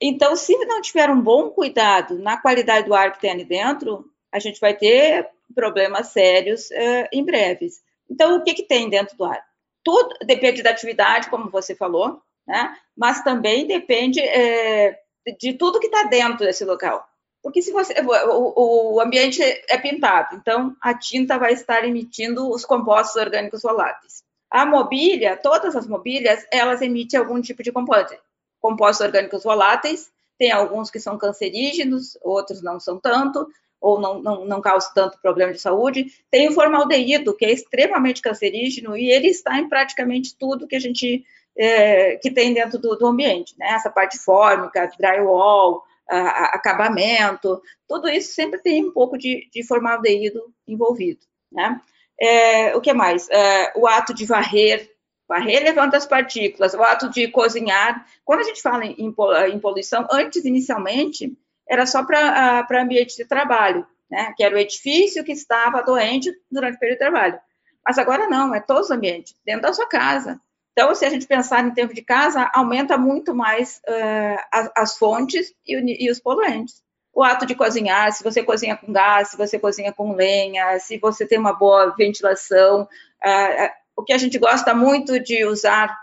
Então, 0.00 0.36
se 0.36 0.56
não 0.66 0.80
tiver 0.80 1.10
um 1.10 1.20
bom 1.20 1.50
cuidado 1.50 2.18
na 2.18 2.36
qualidade 2.36 2.86
do 2.86 2.94
ar 2.94 3.12
que 3.12 3.20
tem 3.20 3.30
ali 3.30 3.44
dentro, 3.44 4.04
a 4.32 4.38
gente 4.38 4.60
vai 4.60 4.74
ter 4.74 5.28
problemas 5.54 6.08
sérios 6.08 6.70
uh, 6.70 7.08
em 7.12 7.24
breves. 7.24 7.82
Então, 8.10 8.36
o 8.36 8.42
que, 8.42 8.54
que 8.54 8.64
tem 8.64 8.88
dentro 8.90 9.16
do 9.16 9.24
ar? 9.24 9.42
Tudo 9.82 10.14
depende 10.24 10.62
da 10.62 10.70
atividade, 10.70 11.28
como 11.28 11.50
você 11.50 11.74
falou, 11.74 12.20
né? 12.46 12.76
mas 12.96 13.22
também 13.22 13.66
depende 13.66 14.20
é, 14.20 14.98
de 15.38 15.54
tudo 15.54 15.80
que 15.80 15.86
está 15.86 16.04
dentro 16.04 16.44
desse 16.44 16.64
local. 16.64 17.06
Porque 17.44 17.60
se 17.60 17.72
você 17.72 17.94
o, 18.00 18.94
o 18.94 19.00
ambiente 19.02 19.42
é 19.42 19.76
pintado, 19.76 20.34
então 20.34 20.74
a 20.80 20.94
tinta 20.96 21.38
vai 21.38 21.52
estar 21.52 21.84
emitindo 21.84 22.50
os 22.50 22.64
compostos 22.64 23.20
orgânicos 23.20 23.60
voláteis. 23.60 24.24
A 24.50 24.64
mobília, 24.64 25.36
todas 25.36 25.76
as 25.76 25.86
mobílias, 25.86 26.46
elas 26.50 26.80
emitem 26.80 27.20
algum 27.20 27.38
tipo 27.42 27.62
de 27.62 27.70
composto, 27.70 28.16
compostos 28.58 29.04
orgânicos 29.04 29.44
voláteis. 29.44 30.10
Tem 30.38 30.52
alguns 30.52 30.90
que 30.90 30.98
são 30.98 31.18
cancerígenos, 31.18 32.16
outros 32.22 32.62
não 32.62 32.80
são 32.80 32.98
tanto, 32.98 33.46
ou 33.78 34.00
não, 34.00 34.22
não, 34.22 34.46
não 34.46 34.62
causam 34.62 34.94
tanto 34.94 35.20
problema 35.20 35.52
de 35.52 35.60
saúde. 35.60 36.06
Tem 36.30 36.48
o 36.48 36.52
formaldeído, 36.52 37.36
que 37.36 37.44
é 37.44 37.52
extremamente 37.52 38.22
cancerígeno, 38.22 38.96
e 38.96 39.10
ele 39.10 39.28
está 39.28 39.58
em 39.58 39.68
praticamente 39.68 40.34
tudo 40.34 40.66
que 40.66 40.76
a 40.76 40.80
gente 40.80 41.22
é, 41.58 42.16
que 42.16 42.30
tem 42.30 42.54
dentro 42.54 42.78
do, 42.78 42.96
do 42.96 43.06
ambiente, 43.06 43.54
né? 43.58 43.68
Essa 43.72 43.90
parte 43.90 44.18
fórmica, 44.18 44.90
drywall, 44.98 45.84
acabamento, 46.08 47.60
tudo 47.88 48.08
isso 48.08 48.34
sempre 48.34 48.60
tem 48.60 48.84
um 48.84 48.92
pouco 48.92 49.16
de, 49.16 49.48
de 49.52 49.66
formaldeído 49.66 50.40
envolvido, 50.66 51.20
né? 51.50 51.80
É, 52.20 52.76
o 52.76 52.80
que 52.80 52.92
mais? 52.92 53.28
É, 53.30 53.72
o 53.76 53.86
ato 53.86 54.14
de 54.14 54.24
varrer, 54.24 54.88
varrer 55.28 55.62
levanta 55.64 55.96
as 55.96 56.06
partículas, 56.06 56.74
o 56.74 56.82
ato 56.82 57.08
de 57.10 57.28
cozinhar. 57.28 58.06
Quando 58.24 58.40
a 58.40 58.44
gente 58.44 58.62
fala 58.62 58.84
em, 58.84 58.94
em 58.98 59.58
poluição, 59.58 60.06
antes, 60.12 60.44
inicialmente, 60.44 61.36
era 61.68 61.86
só 61.86 62.04
para 62.04 62.66
ambiente 62.80 63.16
de 63.16 63.24
trabalho, 63.24 63.86
né? 64.10 64.32
Que 64.36 64.44
era 64.44 64.54
o 64.54 64.58
edifício 64.58 65.24
que 65.24 65.32
estava 65.32 65.82
doente 65.82 66.32
durante 66.50 66.76
o 66.76 66.78
período 66.78 66.98
de 66.98 67.04
trabalho. 67.04 67.40
Mas 67.84 67.98
agora 67.98 68.28
não, 68.28 68.54
é 68.54 68.60
todos 68.60 68.86
os 68.86 68.90
ambientes, 68.90 69.34
dentro 69.44 69.62
da 69.62 69.72
sua 69.72 69.86
casa, 69.86 70.40
então, 70.76 70.92
se 70.92 71.04
a 71.04 71.08
gente 71.08 71.24
pensar 71.24 71.64
em 71.64 71.70
tempo 71.70 71.94
de 71.94 72.02
casa, 72.02 72.50
aumenta 72.52 72.98
muito 72.98 73.32
mais 73.32 73.80
uh, 73.88 74.44
as, 74.50 74.70
as, 74.76 74.98
fontes 74.98 75.54
e, 75.64 76.04
e, 76.04 76.10
os 76.10 76.18
poluentes. 76.18 76.82
O 77.14 77.22
ato 77.22 77.46
de 77.46 77.54
cozinhar, 77.54 78.10
se 78.12 78.24
você 78.24 78.42
cozinha 78.42 78.76
com 78.76 78.92
gás, 78.92 79.28
se 79.28 79.36
você 79.36 79.56
cozinha 79.56 79.92
com 79.92 80.16
lenha, 80.16 80.76
se 80.80 80.98
você 80.98 81.24
tem 81.24 81.38
uma 81.38 81.52
boa 81.52 81.94
ventilação, 81.96 82.82
uh, 82.82 83.70
o 83.96 84.02
que 84.02 84.12
a 84.12 84.18
gente 84.18 84.36
gosta 84.36 84.74
muito 84.74 85.20
de 85.20 85.44
usar, 85.44 85.96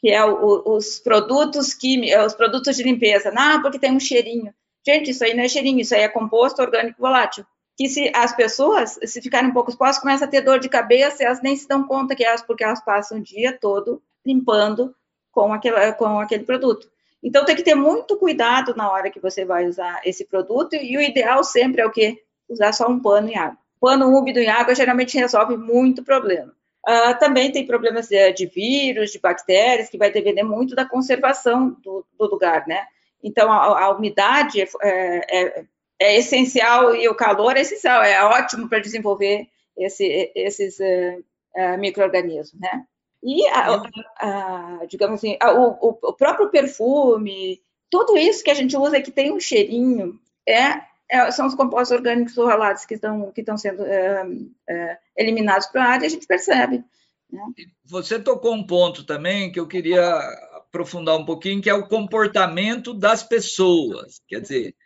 que 0.00 0.10
é 0.10 0.24
o, 0.24 0.74
os 0.74 0.98
produtos 0.98 1.72
químicos, 1.72 2.26
os 2.26 2.34
produtos 2.34 2.76
de 2.76 2.82
limpeza, 2.82 3.30
não, 3.30 3.62
porque 3.62 3.78
tem 3.78 3.92
um 3.92 4.00
cheirinho. 4.00 4.52
Gente, 4.84 5.12
isso 5.12 5.22
aí 5.22 5.34
não 5.34 5.44
é 5.44 5.48
cheirinho, 5.48 5.80
isso 5.80 5.94
aí 5.94 6.02
é 6.02 6.08
composto 6.08 6.60
orgânico 6.60 7.00
volátil 7.00 7.46
que 7.78 7.88
se 7.90 8.10
as 8.14 8.34
pessoas, 8.34 8.98
se 9.04 9.20
ficarem 9.20 9.50
um 9.50 9.52
pouco 9.52 9.70
expostas, 9.70 9.98
começam 9.98 10.26
a 10.26 10.30
ter 10.30 10.40
dor 10.40 10.58
de 10.58 10.66
cabeça 10.66 11.22
e 11.22 11.26
elas 11.26 11.42
nem 11.42 11.54
se 11.54 11.68
dão 11.68 11.86
conta 11.86 12.16
que 12.16 12.24
elas, 12.24 12.40
porque 12.40 12.64
elas 12.64 12.82
passam 12.82 13.18
o 13.18 13.22
dia 13.22 13.52
todo 13.52 14.02
limpando 14.26 14.94
com 15.30 15.52
aquele, 15.52 15.92
com 15.92 16.18
aquele 16.18 16.44
produto. 16.44 16.88
Então, 17.22 17.44
tem 17.44 17.56
que 17.56 17.62
ter 17.62 17.74
muito 17.74 18.16
cuidado 18.16 18.74
na 18.76 18.90
hora 18.90 19.10
que 19.10 19.20
você 19.20 19.44
vai 19.44 19.66
usar 19.66 20.00
esse 20.04 20.24
produto, 20.24 20.74
e 20.74 20.96
o 20.96 21.00
ideal 21.00 21.42
sempre 21.42 21.80
é 21.80 21.86
o 21.86 21.90
quê? 21.90 22.22
Usar 22.48 22.72
só 22.72 22.88
um 22.88 23.00
pano 23.00 23.28
e 23.28 23.36
água. 23.36 23.58
Pano 23.80 24.08
úmido 24.08 24.38
e 24.38 24.48
água 24.48 24.74
geralmente 24.74 25.18
resolve 25.18 25.56
muito 25.56 26.02
problema. 26.02 26.52
Uh, 26.88 27.18
também 27.18 27.50
tem 27.50 27.66
problemas 27.66 28.08
de, 28.08 28.32
de, 28.32 28.46
vírus, 28.46 29.10
de 29.10 29.18
bactérias, 29.18 29.88
que 29.88 29.98
vai 29.98 30.10
depender 30.10 30.44
muito 30.44 30.74
da 30.74 30.88
conservação 30.88 31.70
do, 31.82 32.06
do 32.16 32.26
lugar, 32.26 32.64
né? 32.66 32.86
Então, 33.22 33.50
a, 33.50 33.86
a 33.86 33.90
umidade 33.90 34.60
é, 34.60 34.68
é, 34.82 35.64
é, 35.98 36.16
essencial 36.16 36.94
e 36.94 37.08
o 37.08 37.14
calor 37.14 37.56
é 37.56 37.62
essencial, 37.62 38.04
é 38.04 38.22
ótimo 38.24 38.68
para 38.68 38.78
desenvolver 38.78 39.48
esse, 39.76 40.30
esses 40.34 40.78
uh, 40.78 41.24
uh, 41.56 41.78
micro-organismos, 41.78 42.60
né? 42.60 42.84
E, 43.26 43.44
a, 43.48 43.82
a, 44.20 44.86
digamos 44.88 45.16
assim, 45.16 45.36
o, 45.42 45.98
o, 46.10 46.12
próprio 46.12 46.48
perfume, 46.48 47.60
tudo 47.90 48.16
isso 48.16 48.44
que 48.44 48.52
a 48.52 48.54
gente 48.54 48.76
usa 48.76 49.02
que 49.02 49.10
tem 49.10 49.32
um 49.32 49.40
cheirinho, 49.40 50.16
é, 50.48 50.80
é 51.10 51.28
são 51.32 51.48
os 51.48 51.56
compostos 51.56 51.96
orgânicos 51.96 52.36
rolados 52.36 52.84
que 52.84 52.94
estão, 52.94 53.32
que 53.32 53.40
estão 53.40 53.58
sendo 53.58 53.84
é, 53.84 54.24
é, 54.70 54.98
eliminados 55.16 55.66
para 55.66 55.84
a 55.84 55.88
área, 55.88 56.06
a 56.06 56.08
gente 56.08 56.24
percebe. 56.24 56.84
Né? 57.28 57.42
Você 57.86 58.20
tocou 58.20 58.54
um 58.54 58.64
ponto 58.64 59.02
também 59.02 59.50
que 59.50 59.58
eu 59.58 59.66
queria 59.66 60.20
aprofundar 60.54 61.16
um 61.16 61.24
pouquinho, 61.24 61.60
que 61.60 61.68
é 61.68 61.74
o 61.74 61.88
comportamento 61.88 62.94
das 62.94 63.24
pessoas. 63.24 64.20
Quer 64.28 64.40
dizer, 64.40 64.76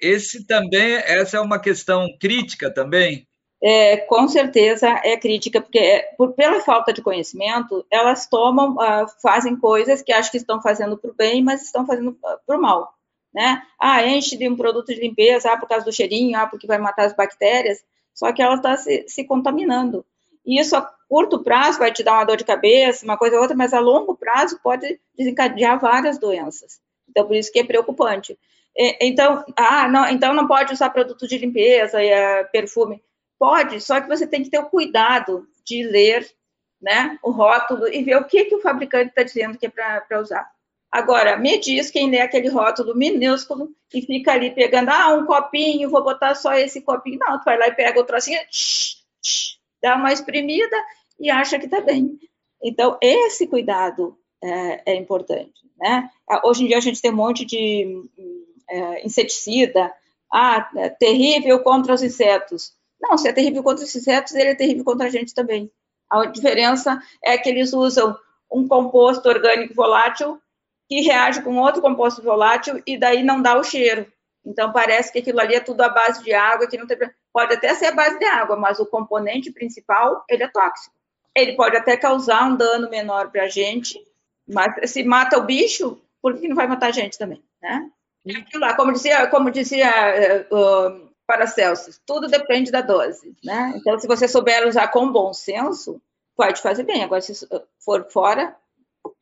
esse 0.00 0.46
também, 0.46 0.94
essa 1.04 1.38
é 1.38 1.40
uma 1.40 1.58
questão 1.58 2.06
crítica 2.20 2.72
também, 2.72 3.26
é, 3.62 3.96
com 3.96 4.28
certeza 4.28 4.88
é 5.02 5.16
crítica, 5.16 5.60
porque 5.60 5.78
é, 5.78 6.14
por, 6.16 6.32
pela 6.32 6.60
falta 6.60 6.92
de 6.92 7.02
conhecimento, 7.02 7.84
elas 7.90 8.26
tomam, 8.26 8.74
uh, 8.74 9.06
fazem 9.20 9.56
coisas 9.56 10.00
que 10.00 10.12
acham 10.12 10.30
que 10.30 10.36
estão 10.36 10.62
fazendo 10.62 10.96
para 10.96 11.10
o 11.10 11.14
bem, 11.14 11.42
mas 11.42 11.62
estão 11.62 11.84
fazendo 11.84 12.10
uh, 12.10 12.38
para 12.46 12.56
o 12.56 12.60
mal. 12.60 12.94
Né? 13.34 13.62
Ah, 13.78 14.06
enche 14.06 14.36
de 14.36 14.48
um 14.48 14.56
produto 14.56 14.94
de 14.94 15.00
limpeza, 15.00 15.52
ah, 15.52 15.56
por 15.56 15.68
causa 15.68 15.84
do 15.84 15.92
cheirinho, 15.92 16.38
ah, 16.38 16.46
porque 16.46 16.66
vai 16.66 16.78
matar 16.78 17.06
as 17.06 17.14
bactérias, 17.14 17.84
só 18.14 18.32
que 18.32 18.40
ela 18.40 18.54
está 18.54 18.76
se, 18.76 19.04
se, 19.08 19.24
contaminando. 19.24 20.04
E 20.46 20.58
isso 20.60 20.76
a 20.76 20.82
curto 21.08 21.42
prazo 21.42 21.78
vai 21.78 21.92
te 21.92 22.02
dar 22.02 22.14
uma 22.14 22.24
dor 22.24 22.36
de 22.36 22.44
cabeça, 22.44 23.04
uma 23.04 23.18
coisa 23.18 23.36
ou 23.36 23.42
outra, 23.42 23.56
mas 23.56 23.74
a 23.74 23.80
longo 23.80 24.16
prazo 24.16 24.58
pode 24.62 25.00
desencadear 25.16 25.80
várias 25.80 26.18
doenças. 26.18 26.80
Então, 27.08 27.26
por 27.26 27.36
isso 27.36 27.52
que 27.52 27.58
é 27.58 27.64
preocupante. 27.64 28.38
Então, 29.00 29.44
ah, 29.56 29.88
não, 29.88 30.08
então 30.08 30.32
não 30.32 30.46
pode 30.46 30.72
usar 30.72 30.90
produto 30.90 31.26
de 31.26 31.36
limpeza 31.36 32.02
e 32.02 32.12
uh, 32.12 32.48
perfume. 32.52 33.02
Pode, 33.38 33.80
só 33.80 34.00
que 34.00 34.08
você 34.08 34.26
tem 34.26 34.42
que 34.42 34.50
ter 34.50 34.58
o 34.58 34.68
cuidado 34.68 35.46
de 35.64 35.84
ler 35.84 36.28
né, 36.80 37.18
o 37.22 37.30
rótulo 37.30 37.88
e 37.88 38.02
ver 38.02 38.16
o 38.16 38.24
que, 38.24 38.44
que 38.44 38.54
o 38.54 38.60
fabricante 38.60 39.10
está 39.10 39.22
dizendo 39.22 39.58
que 39.58 39.66
é 39.66 39.70
para 39.70 40.20
usar. 40.20 40.48
Agora, 40.90 41.36
me 41.36 41.58
diz 41.58 41.90
quem 41.90 42.10
lê 42.10 42.20
aquele 42.20 42.48
rótulo 42.48 42.96
minúsculo 42.96 43.70
e 43.92 44.00
fica 44.00 44.32
ali 44.32 44.50
pegando, 44.50 44.88
ah, 44.88 45.14
um 45.14 45.26
copinho, 45.26 45.90
vou 45.90 46.02
botar 46.02 46.34
só 46.34 46.54
esse 46.54 46.80
copinho. 46.80 47.18
Não, 47.18 47.38
tu 47.38 47.44
vai 47.44 47.58
lá 47.58 47.68
e 47.68 47.74
pega 47.74 48.00
o 48.00 48.04
trocinho, 48.04 48.40
dá 49.82 49.96
uma 49.96 50.12
espremida 50.12 50.76
e 51.20 51.30
acha 51.30 51.58
que 51.58 51.66
está 51.66 51.80
bem. 51.80 52.18
Então, 52.62 52.96
esse 53.02 53.46
cuidado 53.46 54.18
é, 54.42 54.92
é, 54.92 54.94
importante. 54.94 55.60
Né? 55.76 56.08
Hoje 56.42 56.64
em 56.64 56.68
dia 56.68 56.78
a 56.78 56.80
gente 56.80 57.02
tem 57.02 57.10
um 57.10 57.16
monte 57.16 57.44
de 57.44 58.02
é, 58.68 59.06
inseticida, 59.06 59.92
ah, 60.32 60.70
é 60.76 60.88
terrível 60.88 61.62
contra 61.62 61.94
os 61.94 62.02
insetos. 62.02 62.72
Não, 63.00 63.16
se 63.16 63.28
é 63.28 63.32
terrível 63.32 63.62
contra 63.62 63.84
os 63.84 63.94
insetos, 63.94 64.34
ele 64.34 64.50
é 64.50 64.54
terrível 64.54 64.84
contra 64.84 65.06
a 65.06 65.10
gente 65.10 65.34
também. 65.34 65.70
A 66.10 66.26
diferença 66.26 67.00
é 67.22 67.36
que 67.36 67.48
eles 67.48 67.72
usam 67.72 68.18
um 68.50 68.66
composto 68.66 69.28
orgânico 69.28 69.74
volátil 69.74 70.40
que 70.88 71.02
reage 71.02 71.42
com 71.42 71.56
outro 71.58 71.82
composto 71.82 72.22
volátil 72.22 72.82
e 72.86 72.98
daí 72.98 73.22
não 73.22 73.42
dá 73.42 73.58
o 73.58 73.62
cheiro. 73.62 74.10
Então 74.44 74.72
parece 74.72 75.12
que 75.12 75.18
aquilo 75.18 75.40
ali 75.40 75.54
é 75.54 75.60
tudo 75.60 75.82
à 75.82 75.88
base 75.88 76.24
de 76.24 76.32
água, 76.32 76.66
que 76.66 76.78
não 76.78 76.86
tem 76.86 76.96
pode 77.32 77.54
até 77.54 77.74
ser 77.74 77.86
a 77.86 77.94
base 77.94 78.18
de 78.18 78.24
água, 78.24 78.56
mas 78.56 78.80
o 78.80 78.86
componente 78.86 79.52
principal 79.52 80.24
ele 80.28 80.42
é 80.42 80.48
tóxico. 80.48 80.94
Ele 81.36 81.54
pode 81.54 81.76
até 81.76 81.96
causar 81.96 82.44
um 82.48 82.56
dano 82.56 82.88
menor 82.88 83.30
para 83.30 83.44
a 83.44 83.48
gente, 83.48 84.02
mas 84.48 84.90
se 84.90 85.04
mata 85.04 85.38
o 85.38 85.44
bicho, 85.44 86.00
por 86.22 86.36
que 86.38 86.48
não 86.48 86.56
vai 86.56 86.66
matar 86.66 86.88
a 86.88 86.92
gente 86.92 87.18
também, 87.18 87.42
né? 87.60 87.90
lá, 88.58 88.74
como 88.74 88.92
dizia, 88.92 89.26
como 89.28 89.50
dizia 89.50 90.46
uh, 90.50 91.07
Paracelsus, 91.28 92.00
tudo 92.06 92.26
depende 92.26 92.70
da 92.70 92.80
dose, 92.80 93.36
né? 93.44 93.74
Então, 93.76 93.98
se 94.00 94.08
você 94.08 94.26
souber 94.26 94.66
usar 94.66 94.88
com 94.88 95.12
bom 95.12 95.34
senso, 95.34 96.00
pode 96.34 96.62
fazer 96.62 96.84
bem. 96.84 97.04
Agora, 97.04 97.20
se 97.20 97.46
for 97.84 98.08
fora, 98.10 98.56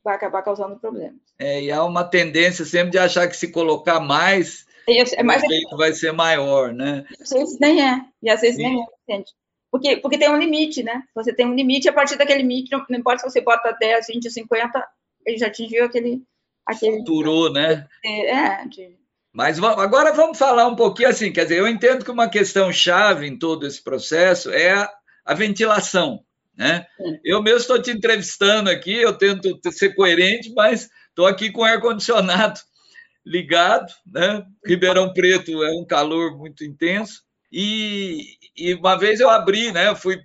vai 0.04 0.14
acabar 0.14 0.42
causando 0.42 0.76
problemas. 0.76 1.18
É, 1.36 1.60
e 1.60 1.72
há 1.72 1.84
uma 1.84 2.04
tendência 2.04 2.64
sempre 2.64 2.92
de 2.92 2.98
achar 2.98 3.26
que 3.26 3.36
se 3.36 3.50
colocar 3.50 3.98
mais, 3.98 4.64
é 4.86 5.22
mais 5.24 5.42
o 5.42 5.46
efeito 5.46 5.76
vai 5.76 5.92
ser 5.92 6.12
maior, 6.12 6.72
né? 6.72 7.04
Às 7.20 7.30
vezes 7.30 7.58
nem 7.58 7.84
é, 7.84 8.00
e 8.22 8.30
às 8.30 8.40
vezes 8.40 8.56
Sim. 8.56 8.62
nem 8.62 9.18
é, 9.18 9.24
Porque, 9.68 9.96
porque 9.96 10.16
tem 10.16 10.30
um 10.30 10.38
limite, 10.38 10.84
né? 10.84 11.02
Você 11.12 11.34
tem 11.34 11.44
um 11.44 11.56
limite, 11.56 11.88
a 11.88 11.92
partir 11.92 12.16
daquele 12.16 12.42
limite, 12.42 12.70
não, 12.70 12.86
não 12.88 13.00
importa 13.00 13.22
se 13.22 13.32
você 13.32 13.40
bota 13.40 13.72
10, 13.72 14.06
20, 14.06 14.30
50, 14.30 14.88
ele 15.26 15.38
já 15.38 15.48
atingiu 15.48 15.84
aquele... 15.84 16.22
aquele 16.64 16.98
Saturou, 16.98 17.52
né? 17.52 17.88
É, 18.04 18.64
de 18.68 18.96
mas 19.36 19.62
agora 19.62 20.14
vamos 20.14 20.38
falar 20.38 20.66
um 20.66 20.74
pouquinho 20.74 21.10
assim, 21.10 21.30
quer 21.30 21.42
dizer, 21.42 21.58
eu 21.58 21.68
entendo 21.68 22.02
que 22.02 22.10
uma 22.10 22.26
questão 22.26 22.72
chave 22.72 23.26
em 23.26 23.38
todo 23.38 23.66
esse 23.66 23.84
processo 23.84 24.50
é 24.50 24.72
a, 24.72 24.90
a 25.26 25.34
ventilação, 25.34 26.24
né? 26.56 26.86
Eu 27.22 27.42
mesmo 27.42 27.58
estou 27.58 27.82
te 27.82 27.90
entrevistando 27.90 28.70
aqui, 28.70 28.94
eu 28.94 29.12
tento 29.12 29.60
ser 29.70 29.94
coerente, 29.94 30.50
mas 30.54 30.88
estou 31.10 31.26
aqui 31.26 31.52
com 31.52 31.60
o 31.60 31.64
ar-condicionado 31.64 32.58
ligado, 33.26 33.92
né? 34.06 34.42
Ribeirão 34.64 35.12
Preto 35.12 35.62
é 35.62 35.70
um 35.70 35.84
calor 35.84 36.34
muito 36.38 36.64
intenso, 36.64 37.20
e, 37.52 38.38
e 38.56 38.72
uma 38.72 38.98
vez 38.98 39.20
eu 39.20 39.28
abri, 39.28 39.70
né? 39.70 39.88
Eu 39.88 39.96
fui 39.96 40.18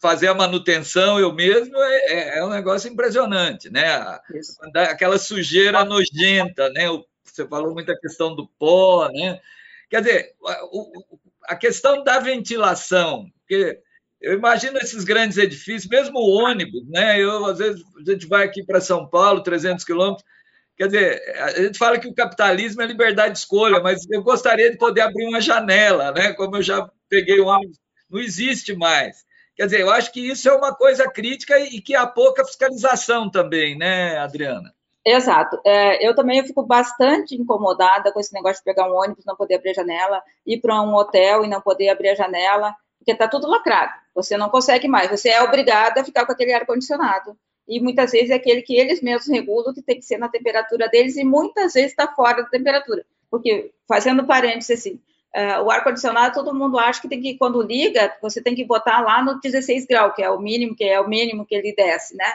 fazer 0.00 0.28
a 0.28 0.34
manutenção 0.34 1.20
eu 1.20 1.34
mesmo, 1.34 1.76
é, 1.76 1.96
é, 2.06 2.38
é 2.38 2.44
um 2.46 2.48
negócio 2.48 2.90
impressionante, 2.90 3.68
né? 3.68 4.18
Aquela 4.88 5.18
sujeira 5.18 5.84
nojenta, 5.84 6.70
né? 6.70 6.88
O 6.88 7.04
você 7.34 7.46
falou 7.46 7.72
muito 7.72 7.90
a 7.90 7.98
questão 7.98 8.34
do 8.34 8.46
pó, 8.58 9.08
né? 9.12 9.40
Quer 9.90 10.02
dizer, 10.02 10.34
a 11.44 11.56
questão 11.56 12.02
da 12.02 12.18
ventilação, 12.18 13.30
porque 13.40 13.80
eu 14.20 14.34
imagino 14.34 14.78
esses 14.78 15.04
grandes 15.04 15.36
edifícios, 15.36 15.88
mesmo 15.88 16.18
o 16.18 16.30
ônibus, 16.44 16.88
né? 16.88 17.20
Eu, 17.20 17.44
às 17.46 17.58
vezes, 17.58 17.82
a 18.06 18.10
gente 18.10 18.26
vai 18.26 18.44
aqui 18.44 18.64
para 18.64 18.80
São 18.80 19.06
Paulo, 19.08 19.42
300 19.42 19.84
quilômetros, 19.84 20.24
quer 20.76 20.86
dizer, 20.86 21.22
a 21.38 21.62
gente 21.62 21.78
fala 21.78 21.98
que 21.98 22.08
o 22.08 22.14
capitalismo 22.14 22.82
é 22.82 22.86
liberdade 22.86 23.34
de 23.34 23.38
escolha, 23.40 23.80
mas 23.80 24.00
eu 24.10 24.22
gostaria 24.22 24.70
de 24.70 24.78
poder 24.78 25.02
abrir 25.02 25.26
uma 25.26 25.40
janela, 25.40 26.12
né? 26.12 26.32
Como 26.32 26.56
eu 26.56 26.62
já 26.62 26.88
peguei 27.08 27.40
o 27.40 27.46
ônibus, 27.46 27.78
não 28.10 28.20
existe 28.20 28.74
mais. 28.74 29.24
Quer 29.56 29.66
dizer, 29.66 29.80
eu 29.80 29.90
acho 29.90 30.12
que 30.12 30.20
isso 30.20 30.48
é 30.48 30.52
uma 30.54 30.74
coisa 30.74 31.08
crítica 31.10 31.58
e 31.60 31.80
que 31.80 31.94
há 31.94 32.06
pouca 32.06 32.44
fiscalização 32.44 33.30
também, 33.30 33.76
né, 33.78 34.18
Adriana? 34.18 34.74
Exato. 35.04 35.60
É, 35.64 36.06
eu 36.06 36.14
também 36.14 36.44
fico 36.46 36.62
bastante 36.62 37.34
incomodada 37.34 38.10
com 38.10 38.18
esse 38.18 38.32
negócio 38.32 38.58
de 38.58 38.64
pegar 38.64 38.90
um 38.90 38.96
ônibus, 38.96 39.24
não 39.26 39.36
poder 39.36 39.56
abrir 39.56 39.70
a 39.70 39.74
janela, 39.74 40.22
ir 40.46 40.60
para 40.60 40.80
um 40.80 40.94
hotel 40.94 41.44
e 41.44 41.48
não 41.48 41.60
poder 41.60 41.90
abrir 41.90 42.08
a 42.08 42.14
janela, 42.14 42.74
porque 42.98 43.12
está 43.12 43.28
tudo 43.28 43.46
lacrado. 43.46 43.92
Você 44.14 44.36
não 44.36 44.48
consegue 44.48 44.88
mais. 44.88 45.10
Você 45.10 45.28
é 45.28 45.42
obrigada 45.42 46.00
a 46.00 46.04
ficar 46.04 46.24
com 46.24 46.32
aquele 46.32 46.54
ar-condicionado. 46.54 47.36
E 47.68 47.80
muitas 47.80 48.12
vezes 48.12 48.30
é 48.30 48.34
aquele 48.34 48.62
que 48.62 48.74
eles 48.74 49.02
mesmos 49.02 49.28
regulam, 49.28 49.74
que 49.74 49.82
tem 49.82 49.96
que 49.96 50.04
ser 50.04 50.18
na 50.18 50.28
temperatura 50.28 50.88
deles, 50.88 51.16
e 51.16 51.24
muitas 51.24 51.74
vezes 51.74 51.90
está 51.90 52.08
fora 52.08 52.42
da 52.42 52.48
temperatura. 52.48 53.04
Porque, 53.30 53.72
fazendo 53.86 54.26
parênteses 54.26 54.78
assim, 54.78 55.00
uh, 55.34 55.62
o 55.64 55.70
ar-condicionado, 55.70 56.34
todo 56.34 56.54
mundo 56.54 56.78
acha 56.78 57.00
que 57.00 57.08
tem 57.08 57.20
que, 57.20 57.36
quando 57.36 57.62
liga, 57.62 58.14
você 58.22 58.42
tem 58.42 58.54
que 58.54 58.64
botar 58.64 59.00
lá 59.00 59.22
no 59.22 59.40
16 59.40 59.86
graus, 59.86 60.14
que 60.14 60.22
é 60.22 60.30
o 60.30 60.38
mínimo, 60.38 60.74
que 60.76 60.84
é 60.84 61.00
o 61.00 61.08
mínimo 61.08 61.44
que 61.46 61.54
ele 61.54 61.74
desce, 61.74 62.16
né? 62.16 62.32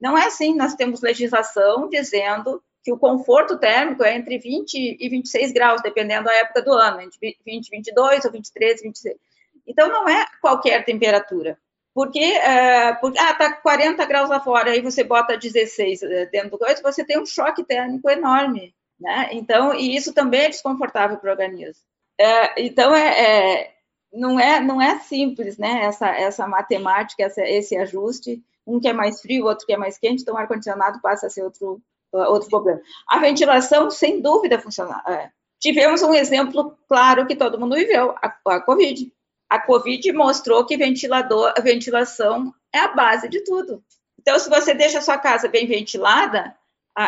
Não 0.00 0.16
é 0.16 0.26
assim, 0.26 0.54
nós 0.54 0.74
temos 0.74 1.00
legislação 1.00 1.88
dizendo 1.88 2.62
que 2.82 2.92
o 2.92 2.98
conforto 2.98 3.58
térmico 3.58 4.04
é 4.04 4.16
entre 4.16 4.38
20 4.38 4.96
e 4.98 5.08
26 5.08 5.52
graus, 5.52 5.82
dependendo 5.82 6.24
da 6.24 6.34
época 6.34 6.62
do 6.62 6.72
ano, 6.72 7.00
entre 7.00 7.36
20 7.44 7.70
22 7.70 8.24
ou 8.24 8.32
23, 8.32 8.82
26. 8.82 9.16
Então, 9.66 9.88
não 9.88 10.08
é 10.08 10.24
qualquer 10.40 10.84
temperatura. 10.84 11.58
Porque, 11.92 12.20
é, 12.20 12.94
porque 12.94 13.18
ah, 13.18 13.34
tá 13.34 13.52
40 13.54 14.04
graus 14.06 14.30
lá 14.30 14.40
fora, 14.40 14.70
aí 14.70 14.80
você 14.80 15.02
bota 15.02 15.36
16 15.36 16.02
é, 16.02 16.26
dentro 16.26 16.50
do 16.50 16.58
coisa, 16.58 16.80
você 16.80 17.04
tem 17.04 17.20
um 17.20 17.26
choque 17.26 17.64
térmico 17.64 18.08
enorme, 18.08 18.72
né? 19.00 19.30
Então, 19.32 19.74
e 19.74 19.96
isso 19.96 20.14
também 20.14 20.42
é 20.42 20.48
desconfortável 20.48 21.16
para 21.16 21.28
o 21.28 21.32
organismo. 21.32 21.82
É, 22.16 22.62
então, 22.62 22.94
é, 22.94 23.20
é, 23.20 23.74
não, 24.12 24.38
é, 24.38 24.60
não 24.60 24.80
é 24.80 24.98
simples, 25.00 25.58
né? 25.58 25.86
Essa, 25.86 26.08
essa 26.08 26.46
matemática, 26.46 27.24
essa, 27.24 27.42
esse 27.42 27.76
ajuste 27.76 28.42
um 28.68 28.78
que 28.78 28.88
é 28.88 28.92
mais 28.92 29.20
frio, 29.20 29.46
outro 29.46 29.66
que 29.66 29.72
é 29.72 29.76
mais 29.76 29.98
quente, 29.98 30.22
então 30.22 30.34
o 30.34 30.38
ar-condicionado 30.38 31.00
passa 31.00 31.26
a 31.26 31.30
ser 31.30 31.42
outro, 31.42 31.80
uh, 32.12 32.18
outro 32.30 32.48
problema. 32.48 32.80
A 33.08 33.18
ventilação, 33.18 33.90
sem 33.90 34.20
dúvida, 34.20 34.58
funciona. 34.58 35.02
É. 35.06 35.30
Tivemos 35.58 36.02
um 36.02 36.14
exemplo 36.14 36.76
claro 36.88 37.26
que 37.26 37.34
todo 37.34 37.58
mundo 37.58 37.74
viveu, 37.74 38.14
a, 38.22 38.34
a 38.46 38.60
Covid. 38.60 39.10
A 39.48 39.58
Covid 39.58 40.12
mostrou 40.12 40.64
que 40.66 40.76
ventilador, 40.76 41.54
a 41.56 41.60
ventilação 41.60 42.52
é 42.72 42.80
a 42.80 42.88
base 42.88 43.28
de 43.28 43.42
tudo. 43.42 43.82
Então, 44.20 44.38
se 44.38 44.50
você 44.50 44.74
deixa 44.74 44.98
a 44.98 45.02
sua 45.02 45.16
casa 45.16 45.48
bem 45.48 45.66
ventilada, 45.66 46.54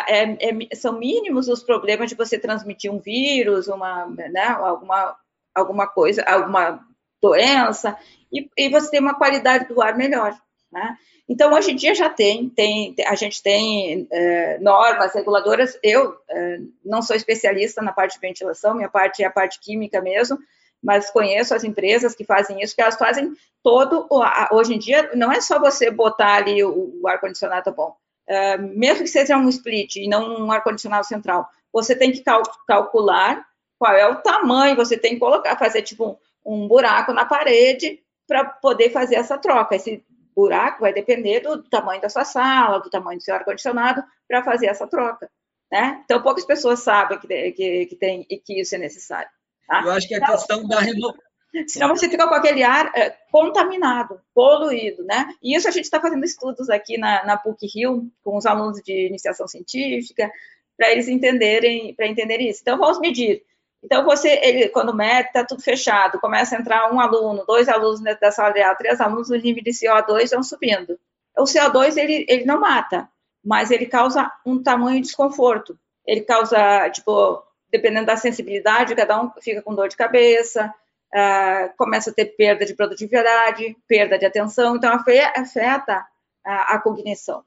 é, 0.09 0.23
é, 0.49 0.75
são 0.76 0.99
mínimos 0.99 1.49
os 1.49 1.62
problemas 1.62 2.09
de 2.09 2.14
você 2.14 2.38
transmitir 2.38 2.90
um 2.90 2.99
vírus, 2.99 3.69
uma, 3.69 4.07
né, 4.07 4.47
alguma, 4.47 5.17
alguma 5.55 5.87
coisa, 5.87 6.23
alguma 6.23 6.81
doença, 7.21 7.99
e, 8.33 8.49
e 8.57 8.69
você 8.71 8.90
tem 8.90 9.00
uma 9.00 9.14
qualidade 9.14 9.67
do 9.67 9.83
ar 9.83 9.97
melhor. 9.97 10.35
Né? 10.73 10.97
Então, 11.29 11.53
hoje 11.53 11.73
em 11.73 11.77
dia 11.77 11.95
já 11.95 12.09
tem, 12.09 12.49
tem 12.49 12.95
a 13.07 13.15
gente 13.15 13.43
tem 13.43 14.07
é, 14.11 14.59
normas 14.59 15.15
reguladoras. 15.15 15.79
Eu 15.83 16.17
é, 16.29 16.59
não 16.85 17.03
sou 17.03 17.17
especialista 17.17 17.83
na 17.83 17.93
parte 17.93 18.15
de 18.15 18.21
ventilação, 18.21 18.75
minha 18.75 18.89
parte 18.89 19.23
é 19.23 19.27
a 19.27 19.31
parte 19.31 19.59
química 19.61 20.00
mesmo, 20.00 20.39
mas 20.83 21.11
conheço 21.11 21.55
as 21.55 21.65
empresas 21.65 22.15
que 22.15 22.25
fazem 22.25 22.62
isso, 22.62 22.75
que 22.75 22.81
elas 22.83 22.97
fazem 22.97 23.33
todo. 23.62 24.09
Hoje 24.53 24.75
em 24.75 24.79
dia, 24.79 25.11
não 25.15 25.31
é 25.31 25.41
só 25.41 25.59
você 25.59 25.91
botar 25.91 26.37
ali 26.37 26.62
o, 26.65 27.00
o 27.03 27.09
ar-condicionado 27.09 27.73
bom. 27.73 27.95
É, 28.27 28.57
mesmo 28.57 29.03
que 29.03 29.11
seja 29.11 29.37
um 29.37 29.49
split 29.49 29.97
e 29.97 30.09
não 30.09 30.47
um 30.47 30.53
ar-condicionado 30.53 31.05
central, 31.05 31.49
você 31.73 31.97
tem 31.97 32.12
que 32.12 32.21
cal 32.21 32.43
calcular 32.67 33.45
qual 33.79 33.93
é 33.95 34.07
o 34.07 34.17
tamanho, 34.17 34.77
você 34.77 34.97
tem 34.97 35.15
que 35.15 35.21
colocar, 35.21 35.57
fazer 35.57 35.83
tipo 35.83 36.19
um, 36.45 36.65
um 36.65 36.69
buraco 36.69 37.12
na 37.12 37.25
parede 37.25 38.00
para 38.27 38.45
poder 38.45 38.91
fazer 38.91 39.17
essa 39.17 39.37
troca. 39.37 39.75
Esse 39.75 40.05
buraco 40.34 40.80
vai 40.80 40.92
depender 40.92 41.40
do, 41.40 41.56
do 41.56 41.68
tamanho 41.68 42.00
da 42.00 42.08
sua 42.08 42.25
sala, 42.25 42.80
do 42.80 42.90
tamanho 42.90 43.18
do 43.18 43.22
seu 43.22 43.34
ar-condicionado, 43.34 44.02
para 44.28 44.42
fazer 44.42 44.66
essa 44.66 44.87
troca. 44.87 45.30
Né? 45.70 46.00
Então, 46.04 46.22
poucas 46.22 46.44
pessoas 46.44 46.80
sabem 46.80 47.18
que, 47.18 47.52
que, 47.52 47.87
que, 47.87 47.96
tem 47.96 48.26
e 48.28 48.38
que 48.38 48.60
isso 48.60 48.75
é 48.75 48.78
necessário. 48.78 49.30
Tá? 49.66 49.82
Eu 49.84 49.92
acho 49.92 50.08
que 50.08 50.14
a 50.14 50.18
então, 50.18 50.34
questão 50.34 50.66
da 50.66 50.80
renovação. 50.80 51.30
Senão 51.66 51.88
você 51.88 52.08
fica 52.08 52.28
com 52.28 52.34
aquele 52.34 52.62
ar 52.62 52.92
é, 52.94 53.10
contaminado, 53.30 54.20
poluído, 54.32 55.02
né? 55.04 55.34
E 55.42 55.56
isso 55.56 55.66
a 55.66 55.72
gente 55.72 55.84
está 55.84 56.00
fazendo 56.00 56.25
estudos 56.25 56.70
aqui 56.70 56.96
na, 56.96 57.25
na 57.25 57.37
PUC-Rio, 57.37 58.08
com 58.22 58.37
os 58.37 58.46
alunos 58.46 58.80
de 58.82 59.08
iniciação 59.08 59.49
científica, 59.49 60.30
para 60.76 60.92
eles 60.92 61.08
entenderem, 61.08 61.92
para 61.94 62.06
entender 62.06 62.40
isso. 62.40 62.60
Então, 62.62 62.78
vamos 62.78 63.00
medir 63.00 63.42
então, 63.82 64.04
você, 64.04 64.38
ele, 64.42 64.68
quando 64.68 64.94
mete, 64.94 65.28
está 65.28 65.44
tudo 65.44 65.62
fechado, 65.62 66.20
começa 66.20 66.54
a 66.54 66.60
entrar 66.60 66.92
um 66.92 67.00
aluno, 67.00 67.44
dois 67.46 67.68
alunos 67.68 68.00
dentro 68.00 68.20
da 68.20 68.30
sala 68.30 68.52
de 68.52 68.60
aula, 68.60 68.76
três 68.76 69.00
alunos, 69.00 69.30
o 69.30 69.37
nível 69.37 69.62
de 69.62 69.70
CO2 69.70 70.30
vão 70.30 70.42
subindo. 70.42 70.99
O 71.37 71.44
CO2, 71.44 71.96
ele, 71.96 72.26
ele 72.28 72.44
não 72.44 72.60
mata, 72.60 73.08
mas 73.42 73.70
ele 73.70 73.87
causa 73.87 74.30
um 74.44 74.62
tamanho 74.62 75.00
de 75.00 75.06
desconforto. 75.06 75.78
Ele 76.06 76.20
causa, 76.20 76.90
tipo, 76.90 77.42
dependendo 77.70 78.06
da 78.06 78.16
sensibilidade, 78.16 78.94
cada 78.94 79.20
um 79.20 79.30
fica 79.40 79.62
com 79.62 79.75
dor 79.75 79.88
de 79.88 79.96
cabeça, 79.96 80.75
uh, 81.14 81.76
começa 81.78 82.10
a 82.10 82.12
ter 82.12 82.26
perda 82.26 82.66
de 82.66 82.75
produtividade, 82.75 83.76
perda 83.88 84.18
de 84.18 84.26
atenção, 84.26 84.76
então 84.76 84.92
afeta 84.92 86.06
a, 86.44 86.75
a 86.75 86.78
cognição. 86.78 87.42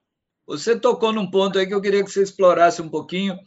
Você 0.45 0.77
tocou 0.77 1.13
num 1.13 1.29
ponto 1.29 1.57
aí 1.57 1.65
que 1.65 1.73
eu 1.73 1.81
queria 1.81 2.03
que 2.03 2.11
você 2.11 2.21
explorasse 2.21 2.81
um 2.81 2.89
pouquinho, 2.89 3.37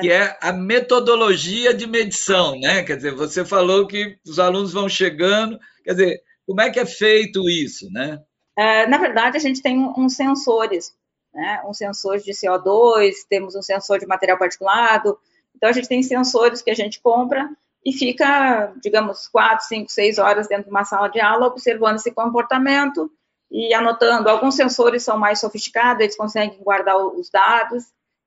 que 0.00 0.10
é 0.10 0.38
a 0.40 0.52
metodologia 0.52 1.74
de 1.74 1.86
medição, 1.86 2.58
né? 2.58 2.82
Quer 2.82 2.96
dizer, 2.96 3.14
você 3.14 3.44
falou 3.44 3.86
que 3.86 4.18
os 4.26 4.38
alunos 4.38 4.72
vão 4.72 4.88
chegando, 4.88 5.58
quer 5.84 5.92
dizer, 5.92 6.22
como 6.46 6.62
é 6.62 6.70
que 6.70 6.80
é 6.80 6.86
feito 6.86 7.48
isso, 7.48 7.90
né? 7.92 8.18
É, 8.56 8.86
na 8.86 8.96
verdade, 8.96 9.36
a 9.36 9.40
gente 9.40 9.60
tem 9.60 9.78
uns 9.98 10.14
sensores, 10.14 10.94
né? 11.34 11.62
Um 11.68 11.74
sensor 11.74 12.18
de 12.18 12.32
CO2, 12.32 13.12
temos 13.28 13.54
um 13.54 13.62
sensor 13.62 13.98
de 13.98 14.06
material 14.06 14.38
particulado, 14.38 15.18
então 15.54 15.68
a 15.68 15.72
gente 15.72 15.88
tem 15.88 16.02
sensores 16.02 16.62
que 16.62 16.70
a 16.70 16.74
gente 16.74 17.00
compra 17.00 17.50
e 17.84 17.92
fica, 17.92 18.72
digamos, 18.82 19.28
quatro, 19.28 19.66
cinco, 19.66 19.90
seis 19.90 20.18
horas 20.18 20.48
dentro 20.48 20.64
de 20.64 20.70
uma 20.70 20.84
sala 20.84 21.08
de 21.08 21.20
aula 21.20 21.46
observando 21.46 21.96
esse 21.96 22.10
comportamento 22.10 23.10
e 23.50 23.72
anotando. 23.74 24.28
Alguns 24.28 24.54
sensores 24.54 25.02
são 25.02 25.18
mais 25.18 25.40
sofisticados, 25.40 26.02
eles 26.02 26.16
conseguem 26.16 26.58
guardar 26.62 26.96
os 26.96 27.30
dados 27.30 27.84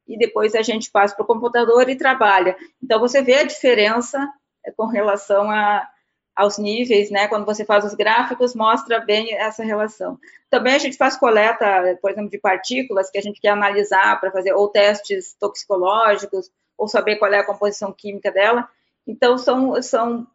e 0.08 0.18
depois 0.18 0.56
a 0.56 0.62
gente 0.62 0.90
passa 0.90 1.16
para 1.16 1.24
o 1.24 1.28
computador 1.28 1.88
e 1.90 1.96
trabalha. 1.96 2.58
Então, 2.84 3.00
você 3.00 3.22
vê 3.22 3.36
a 3.36 3.44
diferença 3.44 4.28
é, 4.66 4.72
com 4.72 4.88
relação 4.88 5.50
a, 5.52 5.88
aos 6.36 6.58
níveis, 6.58 7.12
né? 7.12 7.28
Quando 7.28 7.46
você 7.46 7.64
faz 7.64 7.86
os 7.86 7.94
gráficos, 7.94 8.56
mostra 8.56 9.00
bem 9.00 9.34
essa 9.36 9.64
relação. 9.64 10.18
Também 10.50 10.74
a 10.74 10.80
gente 10.80 10.98
faz 10.98 11.18
coleta, 11.18 11.98
por 12.02 12.12
exemplo, 12.12 12.30
de 12.30 12.40
partículas 12.40 13.10
que 13.10 13.18
a 13.18 13.22
gente 13.22 13.40
quer 13.40 13.50
analisar 13.50 14.20
para 14.20 14.32
fazer 14.32 14.54
ou 14.54 14.68
testes 14.68 15.36
toxicológicos 15.40 16.50
ou 16.78 16.88
saber 16.88 17.18
qual 17.18 17.32
é 17.34 17.40
a 17.40 17.46
composição 17.46 17.92
química 17.92 18.32
dela. 18.32 18.68
Então, 19.08 19.38
são, 19.38 19.82
são, 19.82 20.28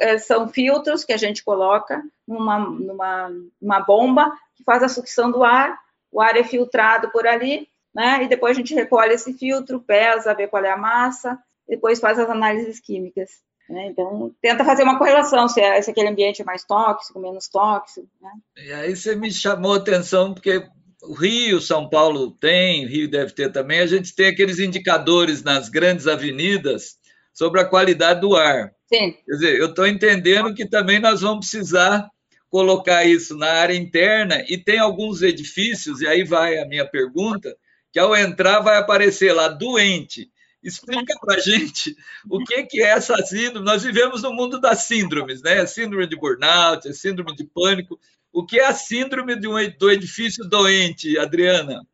eh, 0.00 0.18
são 0.18 0.48
filtros 0.48 1.04
que 1.04 1.12
a 1.12 1.16
gente 1.16 1.44
coloca 1.44 2.02
numa, 2.26 2.58
numa, 2.58 3.30
numa 3.60 3.80
bomba 3.80 4.32
que 4.56 4.64
faz 4.64 4.82
a 4.82 4.88
sucção 4.88 5.30
do 5.30 5.44
ar, 5.44 5.78
o 6.10 6.20
ar 6.20 6.36
é 6.36 6.44
filtrado 6.44 7.10
por 7.10 7.26
ali, 7.26 7.68
né? 7.94 8.24
E 8.24 8.28
depois 8.28 8.56
a 8.56 8.60
gente 8.60 8.74
recolhe 8.74 9.12
esse 9.12 9.34
filtro, 9.34 9.80
pesa, 9.80 10.34
vê 10.34 10.46
qual 10.46 10.64
é 10.64 10.70
a 10.70 10.76
massa, 10.76 11.38
depois 11.68 12.00
faz 12.00 12.18
as 12.18 12.28
análises 12.30 12.80
químicas. 12.80 13.30
Né? 13.68 13.86
Então, 13.86 14.34
tenta 14.42 14.64
fazer 14.64 14.82
uma 14.82 14.98
correlação, 14.98 15.48
se, 15.48 15.60
é, 15.60 15.80
se 15.80 15.90
aquele 15.90 16.08
ambiente 16.08 16.42
é 16.42 16.44
mais 16.44 16.64
tóxico, 16.64 17.18
menos 17.18 17.48
tóxico. 17.48 18.08
Né? 18.20 18.30
E 18.58 18.72
aí 18.72 18.96
você 18.96 19.14
me 19.16 19.30
chamou 19.32 19.74
a 19.74 19.78
atenção, 19.78 20.34
porque 20.34 20.66
o 21.02 21.14
Rio, 21.14 21.60
São 21.60 21.88
Paulo 21.88 22.30
tem, 22.30 22.86
Rio 22.86 23.10
deve 23.10 23.32
ter 23.32 23.50
também, 23.50 23.80
a 23.80 23.86
gente 23.86 24.14
tem 24.14 24.26
aqueles 24.26 24.58
indicadores 24.58 25.42
nas 25.42 25.68
grandes 25.68 26.06
avenidas 26.06 26.96
sobre 27.34 27.60
a 27.60 27.64
qualidade 27.64 28.20
do 28.20 28.34
ar. 28.34 28.72
Sim. 28.86 29.12
Quer 29.26 29.32
dizer, 29.32 29.58
eu 29.58 29.66
estou 29.66 29.86
entendendo 29.86 30.54
que 30.54 30.64
também 30.64 31.00
nós 31.00 31.20
vamos 31.20 31.50
precisar 31.50 32.08
colocar 32.48 33.04
isso 33.04 33.36
na 33.36 33.50
área 33.50 33.74
interna 33.74 34.44
e 34.48 34.56
tem 34.56 34.78
alguns 34.78 35.22
edifícios, 35.22 36.00
e 36.00 36.06
aí 36.06 36.22
vai 36.22 36.56
a 36.58 36.66
minha 36.66 36.86
pergunta, 36.86 37.54
que 37.92 37.98
ao 37.98 38.16
entrar 38.16 38.60
vai 38.60 38.76
aparecer 38.76 39.32
lá 39.32 39.48
doente. 39.48 40.30
Explica 40.62 41.14
para 41.20 41.34
a 41.34 41.40
gente 41.40 41.94
o 42.30 42.38
que, 42.38 42.62
que 42.62 42.80
é 42.80 42.90
essa 42.90 43.16
síndrome. 43.18 43.66
Nós 43.66 43.82
vivemos 43.82 44.22
no 44.22 44.32
mundo 44.32 44.58
das 44.58 44.84
síndromes, 44.84 45.42
né? 45.42 45.66
Síndrome 45.66 46.06
de 46.06 46.16
burnout, 46.16 46.90
síndrome 46.94 47.36
de 47.36 47.44
pânico. 47.44 48.00
O 48.32 48.46
que 48.46 48.58
é 48.58 48.66
a 48.66 48.72
síndrome 48.72 49.38
de 49.38 49.46
um, 49.46 49.54
do 49.78 49.90
edifício 49.90 50.42
doente, 50.48 51.18
Adriana? 51.18 51.86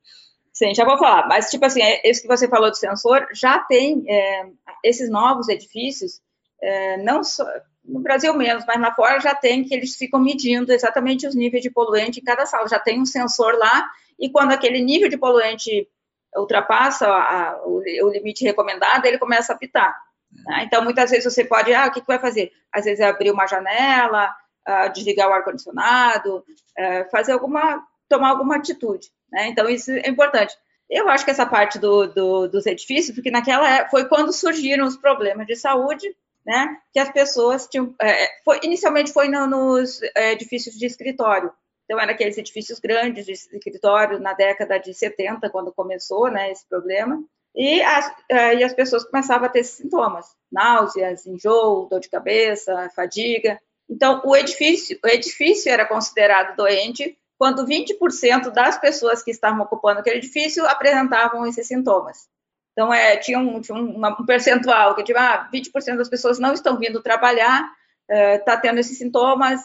Sim, 0.60 0.74
já 0.74 0.84
vou 0.84 0.98
falar. 0.98 1.26
Mas, 1.26 1.48
tipo 1.48 1.64
assim, 1.64 1.80
isso 2.04 2.20
que 2.20 2.28
você 2.28 2.46
falou 2.46 2.68
do 2.68 2.76
sensor, 2.76 3.26
já 3.32 3.60
tem 3.60 4.04
é, 4.06 4.46
esses 4.84 5.08
novos 5.08 5.48
edifícios, 5.48 6.20
é, 6.60 6.98
não 6.98 7.24
só 7.24 7.46
no 7.82 8.00
Brasil 8.00 8.34
menos, 8.34 8.66
mas 8.66 8.78
lá 8.78 8.94
fora 8.94 9.18
já 9.20 9.34
tem 9.34 9.64
que 9.64 9.74
eles 9.74 9.96
ficam 9.96 10.20
medindo 10.20 10.70
exatamente 10.70 11.26
os 11.26 11.34
níveis 11.34 11.62
de 11.62 11.70
poluente 11.70 12.20
em 12.20 12.22
cada 12.22 12.44
sala. 12.44 12.68
Já 12.68 12.78
tem 12.78 13.00
um 13.00 13.06
sensor 13.06 13.56
lá, 13.56 13.90
e 14.18 14.28
quando 14.30 14.52
aquele 14.52 14.82
nível 14.82 15.08
de 15.08 15.16
poluente 15.16 15.88
ultrapassa 16.36 17.08
a, 17.08 17.62
o, 17.64 17.78
o, 17.78 18.10
limite 18.10 18.44
recomendado, 18.44 19.06
ele 19.06 19.16
começa 19.16 19.54
a 19.54 19.56
apitar. 19.56 19.98
Né? 20.30 20.64
Então, 20.64 20.84
muitas 20.84 21.10
vezes 21.10 21.24
você 21.24 21.42
pode, 21.42 21.72
ah, 21.72 21.86
o 21.86 21.90
que, 21.90 22.02
que 22.02 22.06
vai 22.06 22.18
fazer? 22.18 22.52
Às 22.70 22.84
vezes 22.84 23.00
é 23.00 23.08
abrir 23.08 23.30
uma 23.30 23.46
janela, 23.46 24.30
uh, 24.68 24.92
desligar 24.92 25.26
o 25.26 25.32
ar-condicionado, 25.32 26.36
uh, 26.36 27.10
fazer 27.10 27.32
alguma, 27.32 27.82
tomar 28.10 28.28
alguma 28.28 28.56
atitude. 28.56 29.08
Né? 29.32 29.48
Então, 29.48 29.68
isso 29.68 29.90
é 29.90 30.08
importante. 30.08 30.54
Eu 30.88 31.08
acho 31.08 31.24
que 31.24 31.30
essa 31.30 31.46
parte 31.46 31.78
do, 31.78 32.06
do, 32.08 32.48
dos 32.48 32.66
edifícios, 32.66 33.14
porque 33.14 33.30
naquela 33.30 33.68
época 33.68 33.90
foi 33.90 34.08
quando 34.08 34.32
surgiram 34.32 34.86
os 34.86 34.96
problemas 34.96 35.46
de 35.46 35.54
saúde, 35.54 36.14
né? 36.44 36.76
Que 36.92 36.98
as 36.98 37.10
pessoas 37.12 37.68
tinham. 37.68 37.94
É, 38.00 38.28
foi, 38.44 38.58
inicialmente 38.64 39.12
foi 39.12 39.28
no, 39.28 39.46
nos 39.46 40.02
é, 40.16 40.32
edifícios 40.32 40.74
de 40.74 40.86
escritório. 40.86 41.52
Então, 41.84 42.00
eram 42.00 42.12
aqueles 42.12 42.38
edifícios 42.38 42.80
grandes 42.80 43.24
de 43.24 43.32
escritório 43.32 44.18
na 44.18 44.32
década 44.32 44.78
de 44.78 44.92
70, 44.92 45.48
quando 45.50 45.72
começou 45.72 46.28
né, 46.30 46.50
esse 46.50 46.68
problema. 46.68 47.22
E 47.54 47.82
as, 47.82 48.12
é, 48.28 48.54
e 48.56 48.64
as 48.64 48.72
pessoas 48.72 49.04
começavam 49.04 49.46
a 49.46 49.50
ter 49.50 49.62
sintomas: 49.62 50.26
náuseas, 50.50 51.26
enjoo, 51.26 51.88
dor 51.88 52.00
de 52.00 52.08
cabeça, 52.08 52.90
fadiga. 52.96 53.60
Então, 53.88 54.22
o 54.24 54.36
edifício, 54.36 54.98
o 55.04 55.08
edifício 55.08 55.70
era 55.70 55.84
considerado 55.84 56.56
doente 56.56 57.16
quando 57.40 57.64
20% 57.64 58.50
das 58.50 58.76
pessoas 58.76 59.22
que 59.22 59.30
estavam 59.30 59.62
ocupando 59.62 60.00
aquele 60.00 60.18
edifício 60.18 60.66
apresentavam 60.66 61.46
esses 61.46 61.66
sintomas. 61.66 62.28
Então, 62.72 62.92
é, 62.92 63.16
tinha, 63.16 63.38
um, 63.38 63.58
tinha 63.62 63.78
um, 63.78 63.96
um 63.96 64.26
percentual 64.26 64.94
que, 64.94 65.02
tipo, 65.02 65.18
ah, 65.18 65.48
20% 65.50 65.96
das 65.96 66.10
pessoas 66.10 66.38
não 66.38 66.52
estão 66.52 66.78
vindo 66.78 67.02
trabalhar, 67.02 67.66
está 68.06 68.52
é, 68.52 68.56
tendo 68.58 68.78
esses 68.78 68.98
sintomas, 68.98 69.58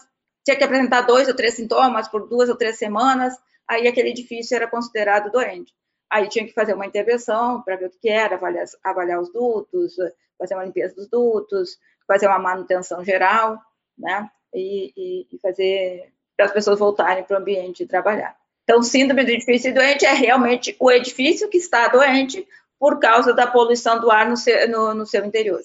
tinha 0.45 0.55
que 0.55 0.63
apresentar 0.63 1.01
dois 1.01 1.27
ou 1.27 1.35
três 1.35 1.55
sintomas 1.55 2.07
por 2.07 2.29
duas 2.29 2.47
ou 2.47 2.55
três 2.55 2.77
semanas, 2.77 3.33
aí 3.67 3.89
aquele 3.89 4.11
edifício 4.11 4.55
era 4.55 4.69
considerado 4.69 5.29
doente. 5.29 5.73
Aí 6.09 6.29
tinha 6.29 6.45
que 6.45 6.53
fazer 6.53 6.73
uma 6.75 6.85
intervenção 6.85 7.61
para 7.61 7.75
ver 7.75 7.87
o 7.87 7.89
que 7.89 8.07
era, 8.07 8.35
avaliar, 8.35 8.65
avaliar 8.85 9.19
os 9.19 9.29
dutos, 9.33 9.95
fazer 10.39 10.55
uma 10.55 10.63
limpeza 10.63 10.95
dos 10.95 11.09
dutos, 11.09 11.77
fazer 12.07 12.27
uma 12.27 12.39
manutenção 12.39 13.03
geral, 13.03 13.59
né? 13.97 14.29
E, 14.53 14.93
e, 14.95 15.27
e 15.35 15.39
fazer 15.39 16.14
para 16.35 16.45
as 16.47 16.51
pessoas 16.51 16.79
voltarem 16.79 17.23
para 17.23 17.37
o 17.37 17.39
ambiente 17.39 17.83
de 17.83 17.89
trabalhar. 17.89 18.35
Então, 18.63 18.81
síndrome 18.81 19.23
do 19.23 19.31
edifício 19.31 19.73
doente 19.73 20.05
é 20.05 20.13
realmente 20.13 20.75
o 20.79 20.91
edifício 20.91 21.49
que 21.49 21.57
está 21.57 21.87
doente 21.87 22.47
por 22.79 22.99
causa 22.99 23.33
da 23.33 23.47
poluição 23.47 23.99
do 23.99 24.11
ar 24.11 24.27
no 24.27 24.35
seu, 24.35 24.67
no, 24.67 24.93
no 24.93 25.05
seu 25.05 25.23
interior. 25.23 25.61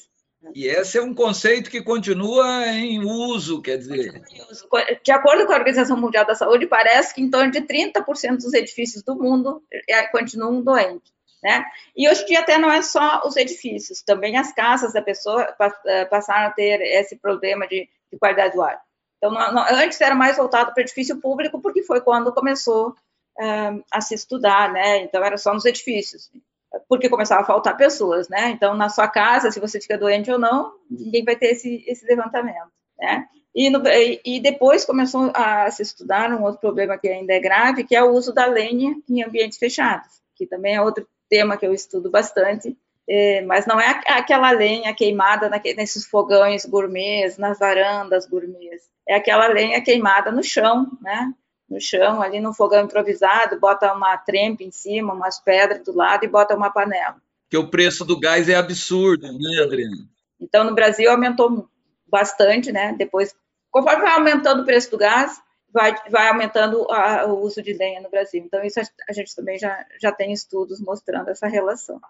E 0.55 0.67
esse 0.67 0.97
é 0.97 1.03
um 1.03 1.15
conceito 1.15 1.71
que 1.71 1.83
continua 1.83 2.67
em 2.69 3.05
uso, 3.05 3.61
quer 3.61 3.77
dizer. 3.77 4.23
De 5.05 5.13
acordo 5.13 5.47
com 5.47 5.53
a 5.53 5.57
Organização 5.57 5.99
Mundial 5.99 6.27
da 6.27 6.35
Saúde, 6.35 6.67
parece 6.67 7.15
que 7.15 7.21
em 7.21 7.31
torno 7.31 7.51
de 7.51 7.61
30% 7.61 8.37
dos 8.37 8.55
edifícios 8.55 9.03
do 9.03 9.15
mundo 9.15 9.63
é, 9.89 10.07
continuam 10.07 10.63
doentes. 10.63 11.13
Né? 11.43 11.65
E 11.97 12.09
hoje 12.09 12.23
em 12.23 12.27
dia 12.27 12.41
até 12.41 12.59
não 12.59 12.71
é 12.71 12.83
só 12.83 13.23
os 13.25 13.37
edifícios, 13.37 14.03
também 14.03 14.37
as 14.37 14.53
casas 14.53 14.93
da 14.93 15.01
pessoa 15.01 15.55
passaram 16.11 16.49
a 16.49 16.51
ter 16.51 16.83
esse 16.83 17.17
problema 17.17 17.67
de, 17.67 17.89
de 18.13 18.19
qualidade 18.19 18.55
do 18.55 18.63
ar. 18.63 18.79
Então, 19.21 19.31
não, 19.31 19.53
não, 19.53 19.65
antes 19.69 20.01
era 20.01 20.15
mais 20.15 20.39
voltado 20.39 20.73
para 20.73 20.83
edifício 20.83 21.21
público, 21.21 21.61
porque 21.61 21.83
foi 21.83 22.01
quando 22.01 22.33
começou 22.33 22.89
uh, 22.89 23.85
a 23.93 24.01
se 24.01 24.15
estudar, 24.15 24.73
né? 24.73 25.03
Então, 25.03 25.23
era 25.23 25.37
só 25.37 25.53
nos 25.53 25.67
edifícios, 25.67 26.31
porque 26.89 27.11
começava 27.11 27.43
a 27.43 27.47
faltar 27.47 27.77
pessoas, 27.77 28.31
né? 28.31 28.49
Então, 28.49 28.75
na 28.75 28.89
sua 28.89 29.07
casa, 29.07 29.51
se 29.51 29.61
você 29.61 29.79
fica 29.79 29.99
doente 29.99 30.31
ou 30.31 30.39
não, 30.39 30.73
ninguém 30.91 31.23
vai 31.23 31.37
ter 31.37 31.49
esse, 31.49 31.85
esse 31.87 32.07
levantamento, 32.07 32.73
né? 32.99 33.27
E, 33.55 33.69
no, 33.69 33.83
e, 34.25 34.41
depois 34.41 34.85
começou 34.87 35.31
a 35.35 35.71
se 35.71 35.83
estudar 35.83 36.33
um 36.33 36.43
outro 36.45 36.61
problema 36.61 36.97
que 36.97 37.09
ainda 37.09 37.35
é 37.35 37.41
grave, 37.41 37.85
que 37.85 37.97
é 37.97 38.03
o 38.03 38.13
uso 38.13 38.33
da 38.33 38.47
lenha 38.47 38.97
em 39.09 39.23
ambientes 39.23 39.59
fechados, 39.59 40.23
que 40.37 40.47
também 40.47 40.77
é 40.77 40.81
outro 40.81 41.07
tema 41.29 41.57
que 41.57 41.67
eu 41.67 41.75
estudo 41.75 42.09
bastante, 42.11 42.77
é, 43.09 43.43
mas 43.43 43.67
não 43.67 43.81
é 43.81 44.01
aquela 44.09 44.51
lenha 44.51 44.95
queimada 44.95 45.49
nesses 45.77 46.07
fogões 46.07 46.65
gourmets, 46.65 47.39
nas 47.39 47.59
varandas 47.59 48.27
gourmets, 48.27 48.89
é 49.09 49.15
aquela 49.17 49.49
lenha 49.49 49.83
queimada 49.83 50.31
no 50.31 50.43
chão, 50.43 50.87
né? 51.01 51.33
No 51.69 51.81
chão, 51.81 52.21
ali 52.21 52.41
no 52.41 52.53
fogão 52.53 52.85
improvisado, 52.85 53.59
bota 53.59 53.93
uma 53.93 54.17
trempe 54.17 54.65
em 54.65 54.71
cima, 54.71 55.15
umas 55.15 55.41
pedras 55.41 55.85
do 55.85 55.95
lado 55.95 56.25
e 56.25 56.29
bota 56.29 56.55
uma 56.55 56.71
panela. 56.71 57.17
Que 57.49 57.57
o 57.57 57.69
preço 57.69 58.05
do 58.05 58.19
gás 58.19 58.49
é 58.49 58.55
absurdo, 58.55 59.27
né, 59.27 59.63
Adriana? 59.63 60.09
Então, 60.41 60.65
no 60.65 60.75
Brasil 60.75 61.11
aumentou 61.11 61.69
bastante, 62.07 62.73
né? 62.73 62.95
Depois, 62.97 63.35
conforme 63.71 64.03
vai 64.03 64.15
aumentando 64.15 64.63
o 64.63 64.65
preço 64.65 64.91
do 64.91 64.99
gás, 64.99 65.41
vai, 65.73 65.95
vai 66.11 66.29
aumentando 66.29 66.91
a, 66.91 67.27
o 67.27 67.41
uso 67.41 67.63
de 67.63 67.73
lenha 67.73 68.01
no 68.01 68.11
Brasil. 68.11 68.43
Então, 68.45 68.63
isso 68.65 68.81
a, 68.81 68.83
a 69.09 69.13
gente 69.13 69.35
também 69.35 69.59
já, 69.59 69.85
já 70.01 70.13
tem 70.13 70.33
estudos 70.33 70.81
mostrando 70.81 71.29
essa 71.29 71.47
relação. 71.47 72.01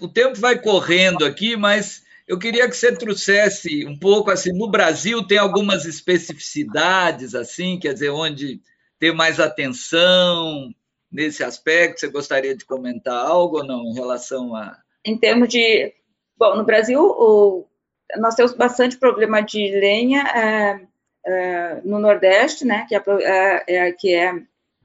O, 0.00 0.08
tempo 0.08 0.38
vai 0.38 0.60
correndo 0.60 1.24
aqui, 1.24 1.56
mas 1.56 2.04
eu 2.28 2.38
queria 2.38 2.68
que 2.68 2.76
você 2.76 2.94
trouxesse 2.94 3.86
um 3.86 3.98
pouco 3.98 4.30
assim, 4.30 4.52
no 4.52 4.70
Brasil 4.70 5.26
tem 5.26 5.38
algumas 5.38 5.86
especificidades 5.86 7.34
assim, 7.34 7.78
quer 7.78 7.94
dizer, 7.94 8.10
onde 8.10 8.60
ter 8.98 9.12
mais 9.12 9.40
atenção 9.40 10.74
nesse 11.10 11.42
aspecto, 11.42 12.00
você 12.00 12.08
gostaria 12.08 12.54
de 12.54 12.64
comentar 12.64 13.16
algo 13.16 13.58
ou 13.58 13.64
não 13.64 13.84
em 13.84 13.94
relação 13.94 14.54
a 14.54 14.76
Em 15.04 15.16
termos 15.16 15.48
de 15.48 15.94
bom, 16.36 16.56
no 16.56 16.64
Brasil 16.64 17.00
o 17.00 17.66
nós 18.18 18.34
temos 18.34 18.52
bastante 18.52 18.96
problema 18.96 19.40
de 19.40 19.70
lenha 19.80 20.22
é, 20.22 20.80
é, 21.26 21.80
no 21.84 21.98
Nordeste, 21.98 22.64
né, 22.64 22.86
que 22.88 22.94
é, 22.94 23.02
é, 23.20 23.76
é, 23.76 23.92
que 23.92 24.14
é 24.14 24.32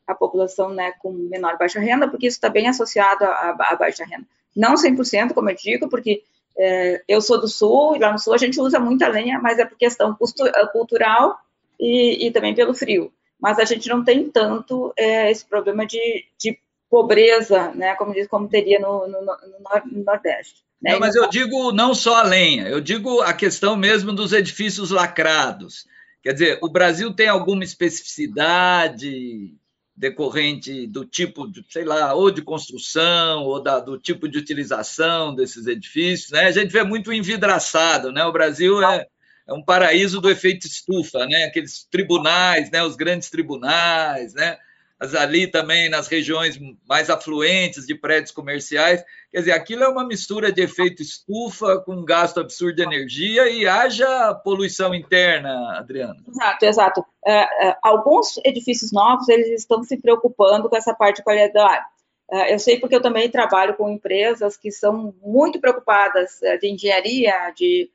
a 0.08 0.16
população 0.16 0.70
né, 0.70 0.94
com 1.00 1.12
menor 1.12 1.58
baixa 1.58 1.80
renda, 1.80 2.08
porque 2.10 2.28
isso 2.28 2.38
está 2.38 2.50
bem 2.50 2.68
associado 2.68 3.24
à, 3.24 3.76
baixa 3.76 4.04
renda. 4.04 4.26
Não 4.56 4.76
100%, 4.76 5.34
como 5.34 5.50
eu 5.50 5.56
digo, 5.56 5.90
porque 5.90 6.24
é, 6.58 7.02
eu 7.08 7.22
sou 7.22 7.40
do 7.40 7.48
Sul, 7.48 7.96
e 7.96 8.00
lá 8.00 8.12
no 8.12 8.20
Sul 8.20 8.34
a 8.34 8.38
gente 8.38 8.60
usa 8.60 8.80
muita 8.80 9.08
lenha, 9.08 9.40
mas 9.40 9.60
é 9.60 9.66
por 9.66 9.78
questão 9.78 10.18
é, 10.46 10.66
cultural 10.68 11.40
e, 11.80 12.28
e 12.28 12.32
também 12.32 12.54
pelo 12.54 12.74
frio. 12.74 13.12
Mas 13.40 13.58
a 13.58 13.66
gente 13.66 13.90
não 13.90 14.04
tem 14.04 14.30
tanto 14.30 14.94
é, 14.98 15.32
esse 15.32 15.46
problema 15.46 15.86
de, 15.86 16.26
de 16.38 16.60
pobreza, 16.90 17.72
né, 17.72 17.96
como, 17.96 18.14
diz, 18.14 18.28
como 18.28 18.48
teria 18.48 18.80
no, 18.80 19.08
no, 19.08 19.22
no 19.22 20.04
Nordeste. 20.04 20.64
Né? 20.82 20.94
Não, 20.94 21.00
mas 21.00 21.16
eu 21.16 21.30
digo 21.30 21.72
não 21.72 21.94
só 21.94 22.16
a 22.16 22.24
lenha, 22.24 22.68
eu 22.68 22.82
digo 22.82 23.22
a 23.22 23.34
questão 23.34 23.76
mesmo 23.76 24.12
dos 24.12 24.34
edifícios 24.34 24.92
lacrados. 24.92 25.86
Quer 26.22 26.34
dizer, 26.34 26.60
o 26.62 26.70
Brasil 26.70 27.14
tem 27.14 27.28
alguma 27.28 27.64
especificidade 27.64 29.56
decorrente 30.02 30.88
do 30.88 31.06
tipo, 31.06 31.48
de, 31.48 31.64
sei 31.70 31.86
lá, 31.86 32.16
ou 32.16 32.32
de 32.32 32.42
construção, 32.42 33.44
ou 33.44 33.62
da, 33.62 33.80
do 33.80 34.00
tipo 34.00 34.28
de 34.28 34.40
utilização 34.40 35.36
desses 35.36 35.68
edifícios, 35.68 36.32
né? 36.32 36.48
A 36.48 36.52
gente 36.52 36.72
vê 36.72 36.84
muito 36.84 37.14
envidraçado, 37.14 38.12
né? 38.12 38.26
O 38.26 38.32
Brasil 38.32 38.84
é, 38.84 39.06
é 39.48 39.54
um 39.54 39.64
paraíso 39.64 40.20
do 40.20 40.32
efeito 40.32 40.66
estufa, 40.66 41.28
né? 41.28 41.44
Aqueles 41.44 41.86
tribunais, 41.92 42.72
né? 42.72 42.84
Os 42.84 42.96
grandes 42.96 43.30
tribunais, 43.30 44.34
né? 44.34 44.58
Mas 45.02 45.16
ali 45.16 45.48
também 45.48 45.90
nas 45.90 46.08
regiões 46.08 46.60
mais 46.88 47.10
afluentes 47.10 47.88
de 47.88 47.96
prédios 47.96 48.32
comerciais. 48.32 49.04
Quer 49.32 49.40
dizer, 49.40 49.52
aquilo 49.54 49.84
é 49.84 49.88
uma 49.88 50.06
mistura 50.06 50.52
de 50.52 50.62
efeito 50.62 51.02
estufa 51.02 51.80
com 51.80 52.06
gasto 52.06 52.40
absurdo 52.40 52.76
de 52.76 52.84
energia 52.84 53.50
e 53.50 53.68
haja 53.68 54.36
poluição 54.44 54.94
interna, 54.94 55.80
Adriana. 55.80 56.18
Exato, 56.28 56.66
exato. 56.66 57.06
É, 57.26 57.70
é, 57.70 57.78
alguns 57.82 58.38
edifícios 58.46 58.92
novos, 58.92 59.28
eles 59.28 59.62
estão 59.62 59.82
se 59.82 59.98
preocupando 60.00 60.70
com 60.70 60.78
essa 60.78 60.94
parte 60.94 61.18
de 61.18 61.24
qualidade 61.24 61.54
do 61.54 61.62
ar. 61.62 61.84
É, 62.32 62.54
eu 62.54 62.60
sei 62.60 62.80
porque 62.80 62.96
eu 62.96 63.02
também 63.02 63.28
trabalho 63.28 63.76
com 63.76 63.90
empresas 63.90 64.56
que 64.56 64.70
são 64.70 65.16
muito 65.24 65.60
preocupadas 65.60 66.40
de 66.60 66.70
engenharia, 66.70 67.52
de, 67.58 67.90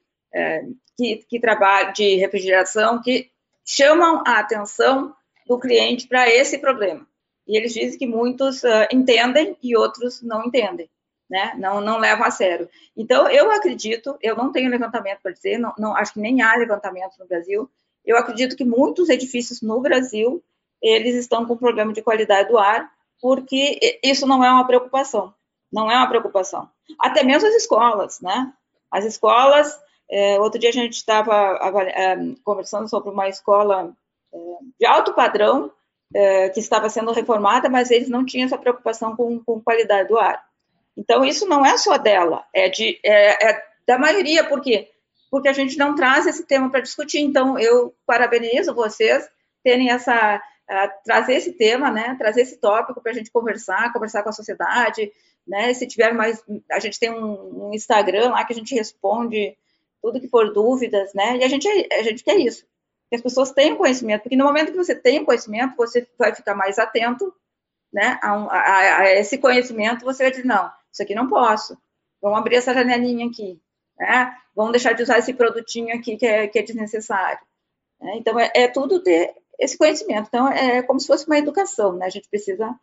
que, 0.98 1.24
que 1.28 1.40
de 1.94 2.16
refrigeração, 2.16 3.00
que 3.00 3.30
chamam 3.64 4.24
a 4.26 4.40
atenção 4.40 5.14
do 5.46 5.58
cliente 5.58 6.08
para 6.08 6.28
esse 6.28 6.58
problema. 6.58 7.06
E 7.46 7.56
eles 7.56 7.72
dizem 7.72 7.98
que 7.98 8.06
muitos 8.06 8.62
uh, 8.64 8.88
entendem 8.92 9.56
e 9.62 9.76
outros 9.76 10.20
não 10.20 10.44
entendem, 10.44 10.90
né? 11.30 11.54
Não, 11.56 11.80
não 11.80 11.98
levam 11.98 12.26
a 12.26 12.30
sério. 12.30 12.68
Então, 12.96 13.28
eu 13.28 13.50
acredito, 13.50 14.16
eu 14.20 14.36
não 14.36 14.50
tenho 14.50 14.70
levantamento 14.70 15.20
para 15.22 15.32
dizer, 15.32 15.58
não, 15.58 15.72
não, 15.78 15.96
acho 15.96 16.14
que 16.14 16.20
nem 16.20 16.42
há 16.42 16.56
levantamento 16.56 17.16
no 17.18 17.26
Brasil. 17.26 17.70
Eu 18.04 18.16
acredito 18.16 18.56
que 18.56 18.64
muitos 18.64 19.08
edifícios 19.08 19.62
no 19.62 19.80
Brasil 19.80 20.42
eles 20.82 21.14
estão 21.14 21.46
com 21.46 21.56
problema 21.56 21.92
de 21.92 22.02
qualidade 22.02 22.48
do 22.48 22.58
ar, 22.58 22.90
porque 23.20 23.98
isso 24.02 24.26
não 24.26 24.44
é 24.44 24.50
uma 24.50 24.66
preocupação. 24.66 25.34
Não 25.72 25.90
é 25.90 25.96
uma 25.96 26.08
preocupação. 26.08 26.68
Até 26.98 27.24
mesmo 27.24 27.48
as 27.48 27.54
escolas, 27.54 28.20
né? 28.20 28.52
As 28.90 29.04
escolas. 29.04 29.78
É, 30.08 30.38
outro 30.38 30.60
dia 30.60 30.70
a 30.70 30.72
gente 30.72 30.94
estava 30.94 31.58
é, 31.88 32.16
conversando 32.44 32.88
sobre 32.88 33.10
uma 33.10 33.28
escola 33.28 33.92
de 34.78 34.86
alto 34.86 35.14
padrão 35.14 35.72
é, 36.14 36.48
que 36.50 36.60
estava 36.60 36.88
sendo 36.88 37.12
reformada, 37.12 37.68
mas 37.68 37.90
eles 37.90 38.08
não 38.08 38.24
tinham 38.24 38.46
essa 38.46 38.58
preocupação 38.58 39.16
com, 39.16 39.38
com 39.42 39.60
qualidade 39.60 40.08
do 40.08 40.18
ar. 40.18 40.44
Então, 40.96 41.24
isso 41.24 41.46
não 41.46 41.64
é 41.64 41.76
só 41.76 41.98
dela, 41.98 42.44
é, 42.54 42.68
de, 42.68 42.98
é, 43.04 43.50
é 43.50 43.64
da 43.86 43.98
maioria, 43.98 44.44
por 44.44 44.60
quê? 44.60 44.88
Porque 45.30 45.48
a 45.48 45.52
gente 45.52 45.76
não 45.76 45.94
traz 45.94 46.26
esse 46.26 46.44
tema 46.44 46.70
para 46.70 46.80
discutir. 46.80 47.20
Então, 47.20 47.58
eu 47.58 47.94
parabenizo 48.06 48.74
vocês 48.74 49.28
terem 49.62 49.90
essa, 49.90 50.40
trazer 51.04 51.34
esse 51.34 51.52
tema, 51.52 51.90
né, 51.90 52.16
trazer 52.18 52.42
esse 52.42 52.56
tópico 52.58 53.00
para 53.00 53.12
a 53.12 53.14
gente 53.14 53.30
conversar, 53.30 53.92
conversar 53.92 54.22
com 54.22 54.28
a 54.28 54.32
sociedade, 54.32 55.12
né, 55.46 55.72
se 55.74 55.86
tiver 55.86 56.12
mais, 56.12 56.42
a 56.70 56.80
gente 56.80 56.98
tem 56.98 57.10
um, 57.10 57.68
um, 57.68 57.74
Instagram 57.74 58.30
lá 58.30 58.44
que 58.44 58.52
a 58.52 58.56
gente 58.56 58.74
responde 58.74 59.56
tudo 60.02 60.20
que 60.20 60.28
for 60.28 60.52
dúvidas, 60.52 61.12
né, 61.14 61.36
e 61.36 61.44
a 61.44 61.48
gente, 61.48 61.68
a 61.92 62.02
gente 62.02 62.24
quer 62.24 62.36
isso, 62.36 62.66
que 63.08 63.16
as 63.16 63.22
pessoas 63.22 63.52
tenham 63.52 63.76
conhecimento, 63.76 64.22
porque 64.22 64.36
no 64.36 64.44
momento 64.44 64.72
que 64.72 64.76
você 64.76 64.94
tem 64.94 65.24
conhecimento, 65.24 65.76
você 65.76 66.06
vai 66.18 66.34
ficar 66.34 66.54
mais 66.54 66.78
atento 66.78 67.32
né, 67.92 68.18
a, 68.22 68.36
um, 68.36 68.50
a, 68.50 68.98
a 68.98 69.12
esse 69.12 69.38
conhecimento, 69.38 70.04
você 70.04 70.24
vai 70.24 70.30
dizer, 70.30 70.44
não, 70.44 70.70
isso 70.92 71.02
aqui 71.02 71.14
não 71.14 71.28
posso, 71.28 71.78
vamos 72.20 72.38
abrir 72.38 72.56
essa 72.56 72.74
janelinha 72.74 73.26
aqui, 73.26 73.60
né, 73.98 74.36
vamos 74.54 74.72
deixar 74.72 74.92
de 74.92 75.02
usar 75.02 75.18
esse 75.18 75.32
produtinho 75.32 75.94
aqui 75.94 76.16
que 76.16 76.26
é, 76.26 76.48
que 76.48 76.58
é 76.58 76.62
desnecessário. 76.62 77.40
Né? 78.00 78.14
Então, 78.16 78.38
é, 78.38 78.50
é, 78.54 78.68
tudo 78.68 79.02
ter 79.02 79.34
esse 79.58 79.76
conhecimento. 79.76 80.28
Então, 80.28 80.48
é 80.48 80.82
como 80.82 81.00
se 81.00 81.06
fosse 81.06 81.26
uma 81.26 81.38
educação, 81.38 81.94
né? 81.94 82.06
A 82.06 82.10
gente 82.10 82.28
precisa 82.28 82.78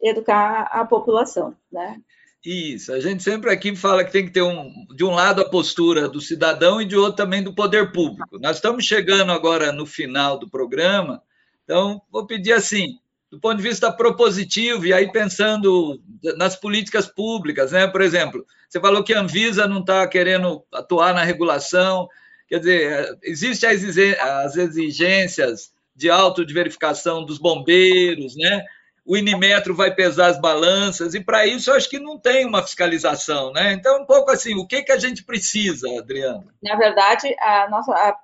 educar 0.00 0.62
a 0.70 0.84
população, 0.84 1.56
né? 1.70 2.00
Isso, 2.44 2.92
a 2.92 3.00
gente 3.00 3.22
sempre 3.22 3.50
aqui 3.50 3.74
fala 3.74 4.04
que 4.04 4.12
tem 4.12 4.24
que 4.24 4.30
ter 4.30 4.42
um, 4.42 4.72
de 4.94 5.04
um 5.04 5.10
lado 5.10 5.42
a 5.42 5.48
postura 5.48 6.08
do 6.08 6.20
cidadão 6.20 6.80
e 6.80 6.84
de 6.84 6.96
outro 6.96 7.16
também 7.16 7.42
do 7.42 7.52
poder 7.52 7.90
público. 7.90 8.38
Nós 8.38 8.56
estamos 8.56 8.84
chegando 8.84 9.32
agora 9.32 9.72
no 9.72 9.84
final 9.84 10.38
do 10.38 10.48
programa, 10.48 11.20
então 11.64 12.00
vou 12.10 12.26
pedir 12.26 12.52
assim, 12.52 12.98
do 13.30 13.40
ponto 13.40 13.56
de 13.56 13.62
vista 13.62 13.92
propositivo, 13.92 14.86
e 14.86 14.92
aí 14.92 15.10
pensando 15.10 16.00
nas 16.36 16.54
políticas 16.54 17.06
públicas, 17.06 17.72
né? 17.72 17.88
Por 17.88 18.00
exemplo, 18.00 18.46
você 18.68 18.80
falou 18.80 19.02
que 19.02 19.12
a 19.12 19.20
Anvisa 19.20 19.66
não 19.66 19.80
está 19.80 20.06
querendo 20.06 20.62
atuar 20.72 21.12
na 21.12 21.24
regulação, 21.24 22.08
quer 22.48 22.60
dizer, 22.60 23.18
existem 23.24 23.68
as 23.68 24.56
exigências 24.56 25.72
de 25.94 26.08
auto 26.08 26.46
de 26.46 26.54
verificação 26.54 27.24
dos 27.24 27.38
bombeiros, 27.38 28.36
né? 28.36 28.64
O 29.08 29.16
Inimetro 29.16 29.74
vai 29.74 29.94
pesar 29.94 30.26
as 30.26 30.38
balanças, 30.38 31.14
e 31.14 31.20
para 31.24 31.46
isso 31.46 31.70
eu 31.70 31.74
acho 31.74 31.88
que 31.88 31.98
não 31.98 32.18
tem 32.18 32.44
uma 32.44 32.62
fiscalização, 32.62 33.50
né? 33.50 33.72
Então, 33.72 34.02
um 34.02 34.04
pouco 34.04 34.30
assim, 34.30 34.54
o 34.54 34.66
que, 34.66 34.82
que 34.82 34.92
a 34.92 34.98
gente 34.98 35.24
precisa, 35.24 35.88
Adriana? 35.98 36.54
Na 36.62 36.76
verdade, 36.76 37.34
a 37.40 37.70
nossa 37.70 37.90
a 37.92 38.14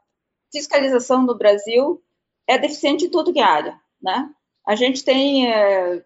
fiscalização 0.52 1.22
no 1.22 1.38
Brasil 1.38 2.02
é 2.46 2.58
deficiente 2.58 3.06
em 3.06 3.10
tudo 3.10 3.32
que 3.32 3.40
é 3.40 3.42
área, 3.42 3.80
né? 4.00 4.28
A 4.66 4.74
gente 4.74 5.02
tem 5.02 5.50
é, 5.50 6.04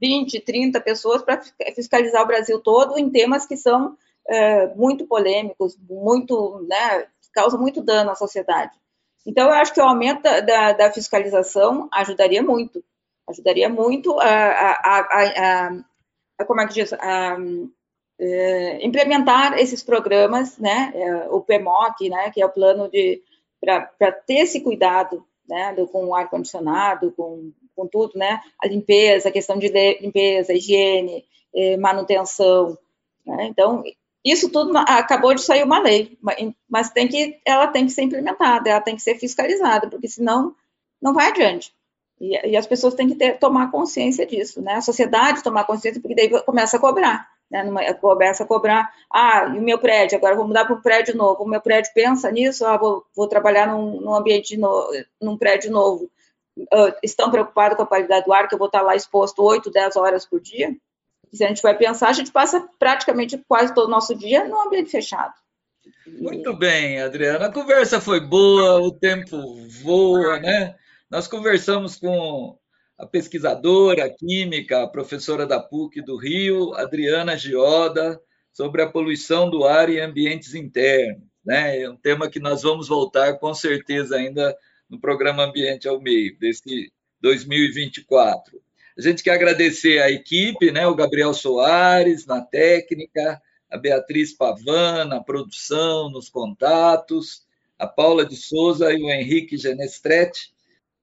20, 0.00 0.38
30 0.38 0.80
pessoas 0.80 1.22
para 1.22 1.42
fiscalizar 1.74 2.22
o 2.22 2.26
Brasil 2.28 2.60
todo 2.60 2.96
em 2.96 3.10
temas 3.10 3.44
que 3.46 3.56
são 3.56 3.96
é, 4.28 4.68
muito 4.76 5.08
polêmicos, 5.08 5.76
muito, 5.88 6.64
né, 6.68 7.08
causam 7.34 7.60
muito 7.60 7.82
dano 7.82 8.12
à 8.12 8.14
sociedade. 8.14 8.78
Então, 9.26 9.48
eu 9.48 9.54
acho 9.54 9.74
que 9.74 9.80
o 9.80 9.84
aumento 9.84 10.22
da, 10.22 10.72
da 10.72 10.92
fiscalização 10.92 11.88
ajudaria 11.92 12.44
muito 12.44 12.80
ajudaria 13.28 13.68
muito 13.68 14.18
a, 14.18 14.26
a, 14.26 15.00
a, 15.00 15.82
a 16.38 16.44
como 16.44 16.60
é 16.60 16.66
que 16.66 16.74
diz, 16.74 16.92
a, 16.92 17.36
é, 18.18 18.86
implementar 18.86 19.58
esses 19.58 19.82
programas, 19.82 20.58
né, 20.58 20.92
é, 20.94 21.28
o 21.30 21.40
PMOC, 21.40 22.08
né, 22.10 22.30
que 22.30 22.42
é 22.42 22.46
o 22.46 22.50
plano 22.50 22.88
de 22.88 23.22
para 23.60 24.12
ter 24.12 24.38
esse 24.38 24.60
cuidado 24.60 25.24
né, 25.46 25.74
com 25.92 26.14
ar-condicionado, 26.14 27.12
com, 27.12 27.52
com 27.76 27.86
tudo, 27.86 28.12
né, 28.16 28.40
a 28.62 28.66
limpeza, 28.66 29.28
a 29.28 29.32
questão 29.32 29.58
de 29.58 29.68
limpeza, 30.00 30.54
higiene, 30.54 31.24
eh, 31.54 31.76
manutenção, 31.76 32.78
né, 33.26 33.46
então, 33.46 33.82
isso 34.24 34.50
tudo 34.50 34.76
acabou 34.76 35.34
de 35.34 35.42
sair 35.42 35.62
uma 35.62 35.78
lei, 35.78 36.18
mas 36.68 36.90
tem 36.90 37.08
que, 37.08 37.40
ela 37.44 37.66
tem 37.66 37.86
que 37.86 37.92
ser 37.92 38.02
implementada, 38.02 38.70
ela 38.70 38.80
tem 38.80 38.94
que 38.94 39.02
ser 39.02 39.18
fiscalizada, 39.18 39.88
porque 39.88 40.08
senão 40.08 40.54
não 41.00 41.14
vai 41.14 41.28
adiante. 41.28 41.72
E, 42.20 42.50
e 42.50 42.56
as 42.56 42.66
pessoas 42.66 42.94
têm 42.94 43.08
que 43.08 43.14
ter, 43.14 43.38
tomar 43.38 43.70
consciência 43.70 44.26
disso, 44.26 44.60
né? 44.60 44.74
A 44.74 44.82
sociedade 44.82 45.42
tomar 45.42 45.64
consciência, 45.64 46.00
porque 46.00 46.14
daí 46.14 46.42
começa 46.42 46.76
a 46.76 46.80
cobrar, 46.80 47.26
né? 47.50 47.62
Numa, 47.62 47.94
começa 47.94 48.44
a 48.44 48.46
cobrar, 48.46 48.92
ah, 49.10 49.50
e 49.54 49.58
o 49.58 49.62
meu 49.62 49.78
prédio, 49.78 50.18
agora 50.18 50.36
vou 50.36 50.46
mudar 50.46 50.66
para 50.66 50.74
um 50.74 50.82
prédio 50.82 51.16
novo, 51.16 51.42
o 51.42 51.48
meu 51.48 51.60
prédio 51.60 51.90
pensa 51.94 52.30
nisso, 52.30 52.66
ah, 52.66 52.76
vou, 52.76 53.04
vou 53.16 53.26
trabalhar 53.26 53.66
num, 53.68 54.00
num 54.00 54.14
ambiente, 54.14 54.56
no, 54.56 54.86
num 55.20 55.36
prédio 55.36 55.70
novo, 55.70 56.10
uh, 56.58 56.94
estão 57.02 57.30
preocupados 57.30 57.76
com 57.76 57.84
a 57.84 57.86
qualidade 57.86 58.26
do 58.26 58.32
ar, 58.32 58.48
que 58.48 58.54
eu 58.54 58.58
vou 58.58 58.66
estar 58.66 58.82
lá 58.82 58.94
exposto 58.94 59.42
8, 59.42 59.70
10 59.70 59.96
horas 59.96 60.26
por 60.26 60.40
dia? 60.40 60.76
Se 61.32 61.44
a 61.44 61.48
gente 61.48 61.62
vai 61.62 61.76
pensar, 61.76 62.08
a 62.08 62.12
gente 62.12 62.32
passa 62.32 62.68
praticamente 62.78 63.38
quase 63.48 63.74
todo 63.74 63.86
o 63.86 63.90
nosso 63.90 64.14
dia 64.14 64.44
no 64.44 64.60
ambiente 64.60 64.90
fechado. 64.90 65.32
Muito 66.06 66.52
bem, 66.56 67.00
Adriana. 67.00 67.46
A 67.46 67.52
conversa 67.52 68.00
foi 68.00 68.20
boa, 68.20 68.80
o 68.80 68.90
tempo 68.90 69.36
voa, 69.82 70.40
né? 70.40 70.74
Nós 71.10 71.26
conversamos 71.26 71.96
com 71.96 72.56
a 72.96 73.04
pesquisadora 73.04 74.04
a 74.04 74.08
química, 74.08 74.84
a 74.84 74.86
professora 74.86 75.44
da 75.44 75.58
PUC 75.58 76.00
do 76.00 76.16
Rio, 76.16 76.72
Adriana 76.74 77.36
Gioda, 77.36 78.20
sobre 78.52 78.80
a 78.80 78.88
poluição 78.88 79.50
do 79.50 79.64
ar 79.64 79.90
e 79.90 79.98
ambientes 79.98 80.54
internos. 80.54 81.24
Né? 81.44 81.80
É 81.80 81.90
um 81.90 81.96
tema 81.96 82.30
que 82.30 82.38
nós 82.38 82.62
vamos 82.62 82.86
voltar 82.86 83.38
com 83.40 83.52
certeza 83.52 84.14
ainda 84.14 84.56
no 84.88 85.00
programa 85.00 85.42
Ambiente 85.42 85.88
ao 85.88 86.00
Meio, 86.00 86.38
desse 86.38 86.92
2024. 87.20 88.62
A 88.96 89.00
gente 89.00 89.24
quer 89.24 89.32
agradecer 89.32 90.00
a 90.00 90.12
equipe, 90.12 90.70
né? 90.70 90.86
o 90.86 90.94
Gabriel 90.94 91.34
Soares 91.34 92.24
na 92.24 92.40
técnica, 92.40 93.42
a 93.68 93.76
Beatriz 93.76 94.32
Pavan 94.32 95.06
na 95.06 95.20
produção, 95.20 96.08
nos 96.08 96.28
contatos, 96.28 97.42
a 97.76 97.88
Paula 97.88 98.24
de 98.24 98.36
Souza 98.36 98.92
e 98.92 99.02
o 99.02 99.10
Henrique 99.10 99.56
Genestretti 99.56 100.52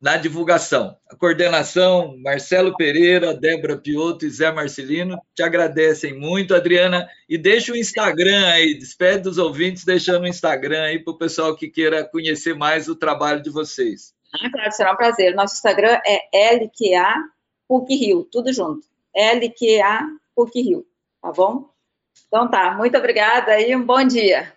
na 0.01 0.15
divulgação. 0.15 0.95
A 1.09 1.15
coordenação, 1.15 2.15
Marcelo 2.17 2.75
Pereira, 2.75 3.33
Débora 3.33 3.77
Piotto 3.77 4.25
e 4.25 4.29
Zé 4.29 4.51
Marcelino, 4.51 5.19
te 5.35 5.41
agradecem 5.43 6.17
muito, 6.17 6.55
Adriana, 6.55 7.07
e 7.27 7.37
deixa 7.37 7.71
o 7.71 7.77
Instagram 7.77 8.45
aí, 8.47 8.77
despede 8.77 9.23
dos 9.23 9.37
ouvintes, 9.37 9.83
deixando 9.83 10.23
o 10.23 10.27
Instagram 10.27 10.83
aí 10.83 10.99
para 10.99 11.13
o 11.13 11.17
pessoal 11.17 11.55
que 11.55 11.67
queira 11.67 12.03
conhecer 12.03 12.55
mais 12.55 12.87
o 12.87 12.95
trabalho 12.95 13.41
de 13.41 13.49
vocês. 13.49 14.13
Ah, 14.33 14.49
claro, 14.51 14.71
será 14.71 14.93
um 14.93 14.97
prazer. 14.97 15.33
Nosso 15.33 15.55
Instagram 15.55 15.99
é 16.05 16.55
LQA 16.55 17.15
PUC 17.67 17.95
Rio, 17.95 18.23
tudo 18.31 18.53
junto. 18.53 18.87
LQA 19.15 20.01
PUC 20.35 20.61
Rio, 20.61 20.85
tá 21.21 21.31
bom? 21.31 21.69
Então 22.27 22.49
tá, 22.49 22.75
muito 22.75 22.97
obrigada 22.97 23.59
e 23.59 23.75
um 23.75 23.83
bom 23.83 24.03
dia. 24.03 24.56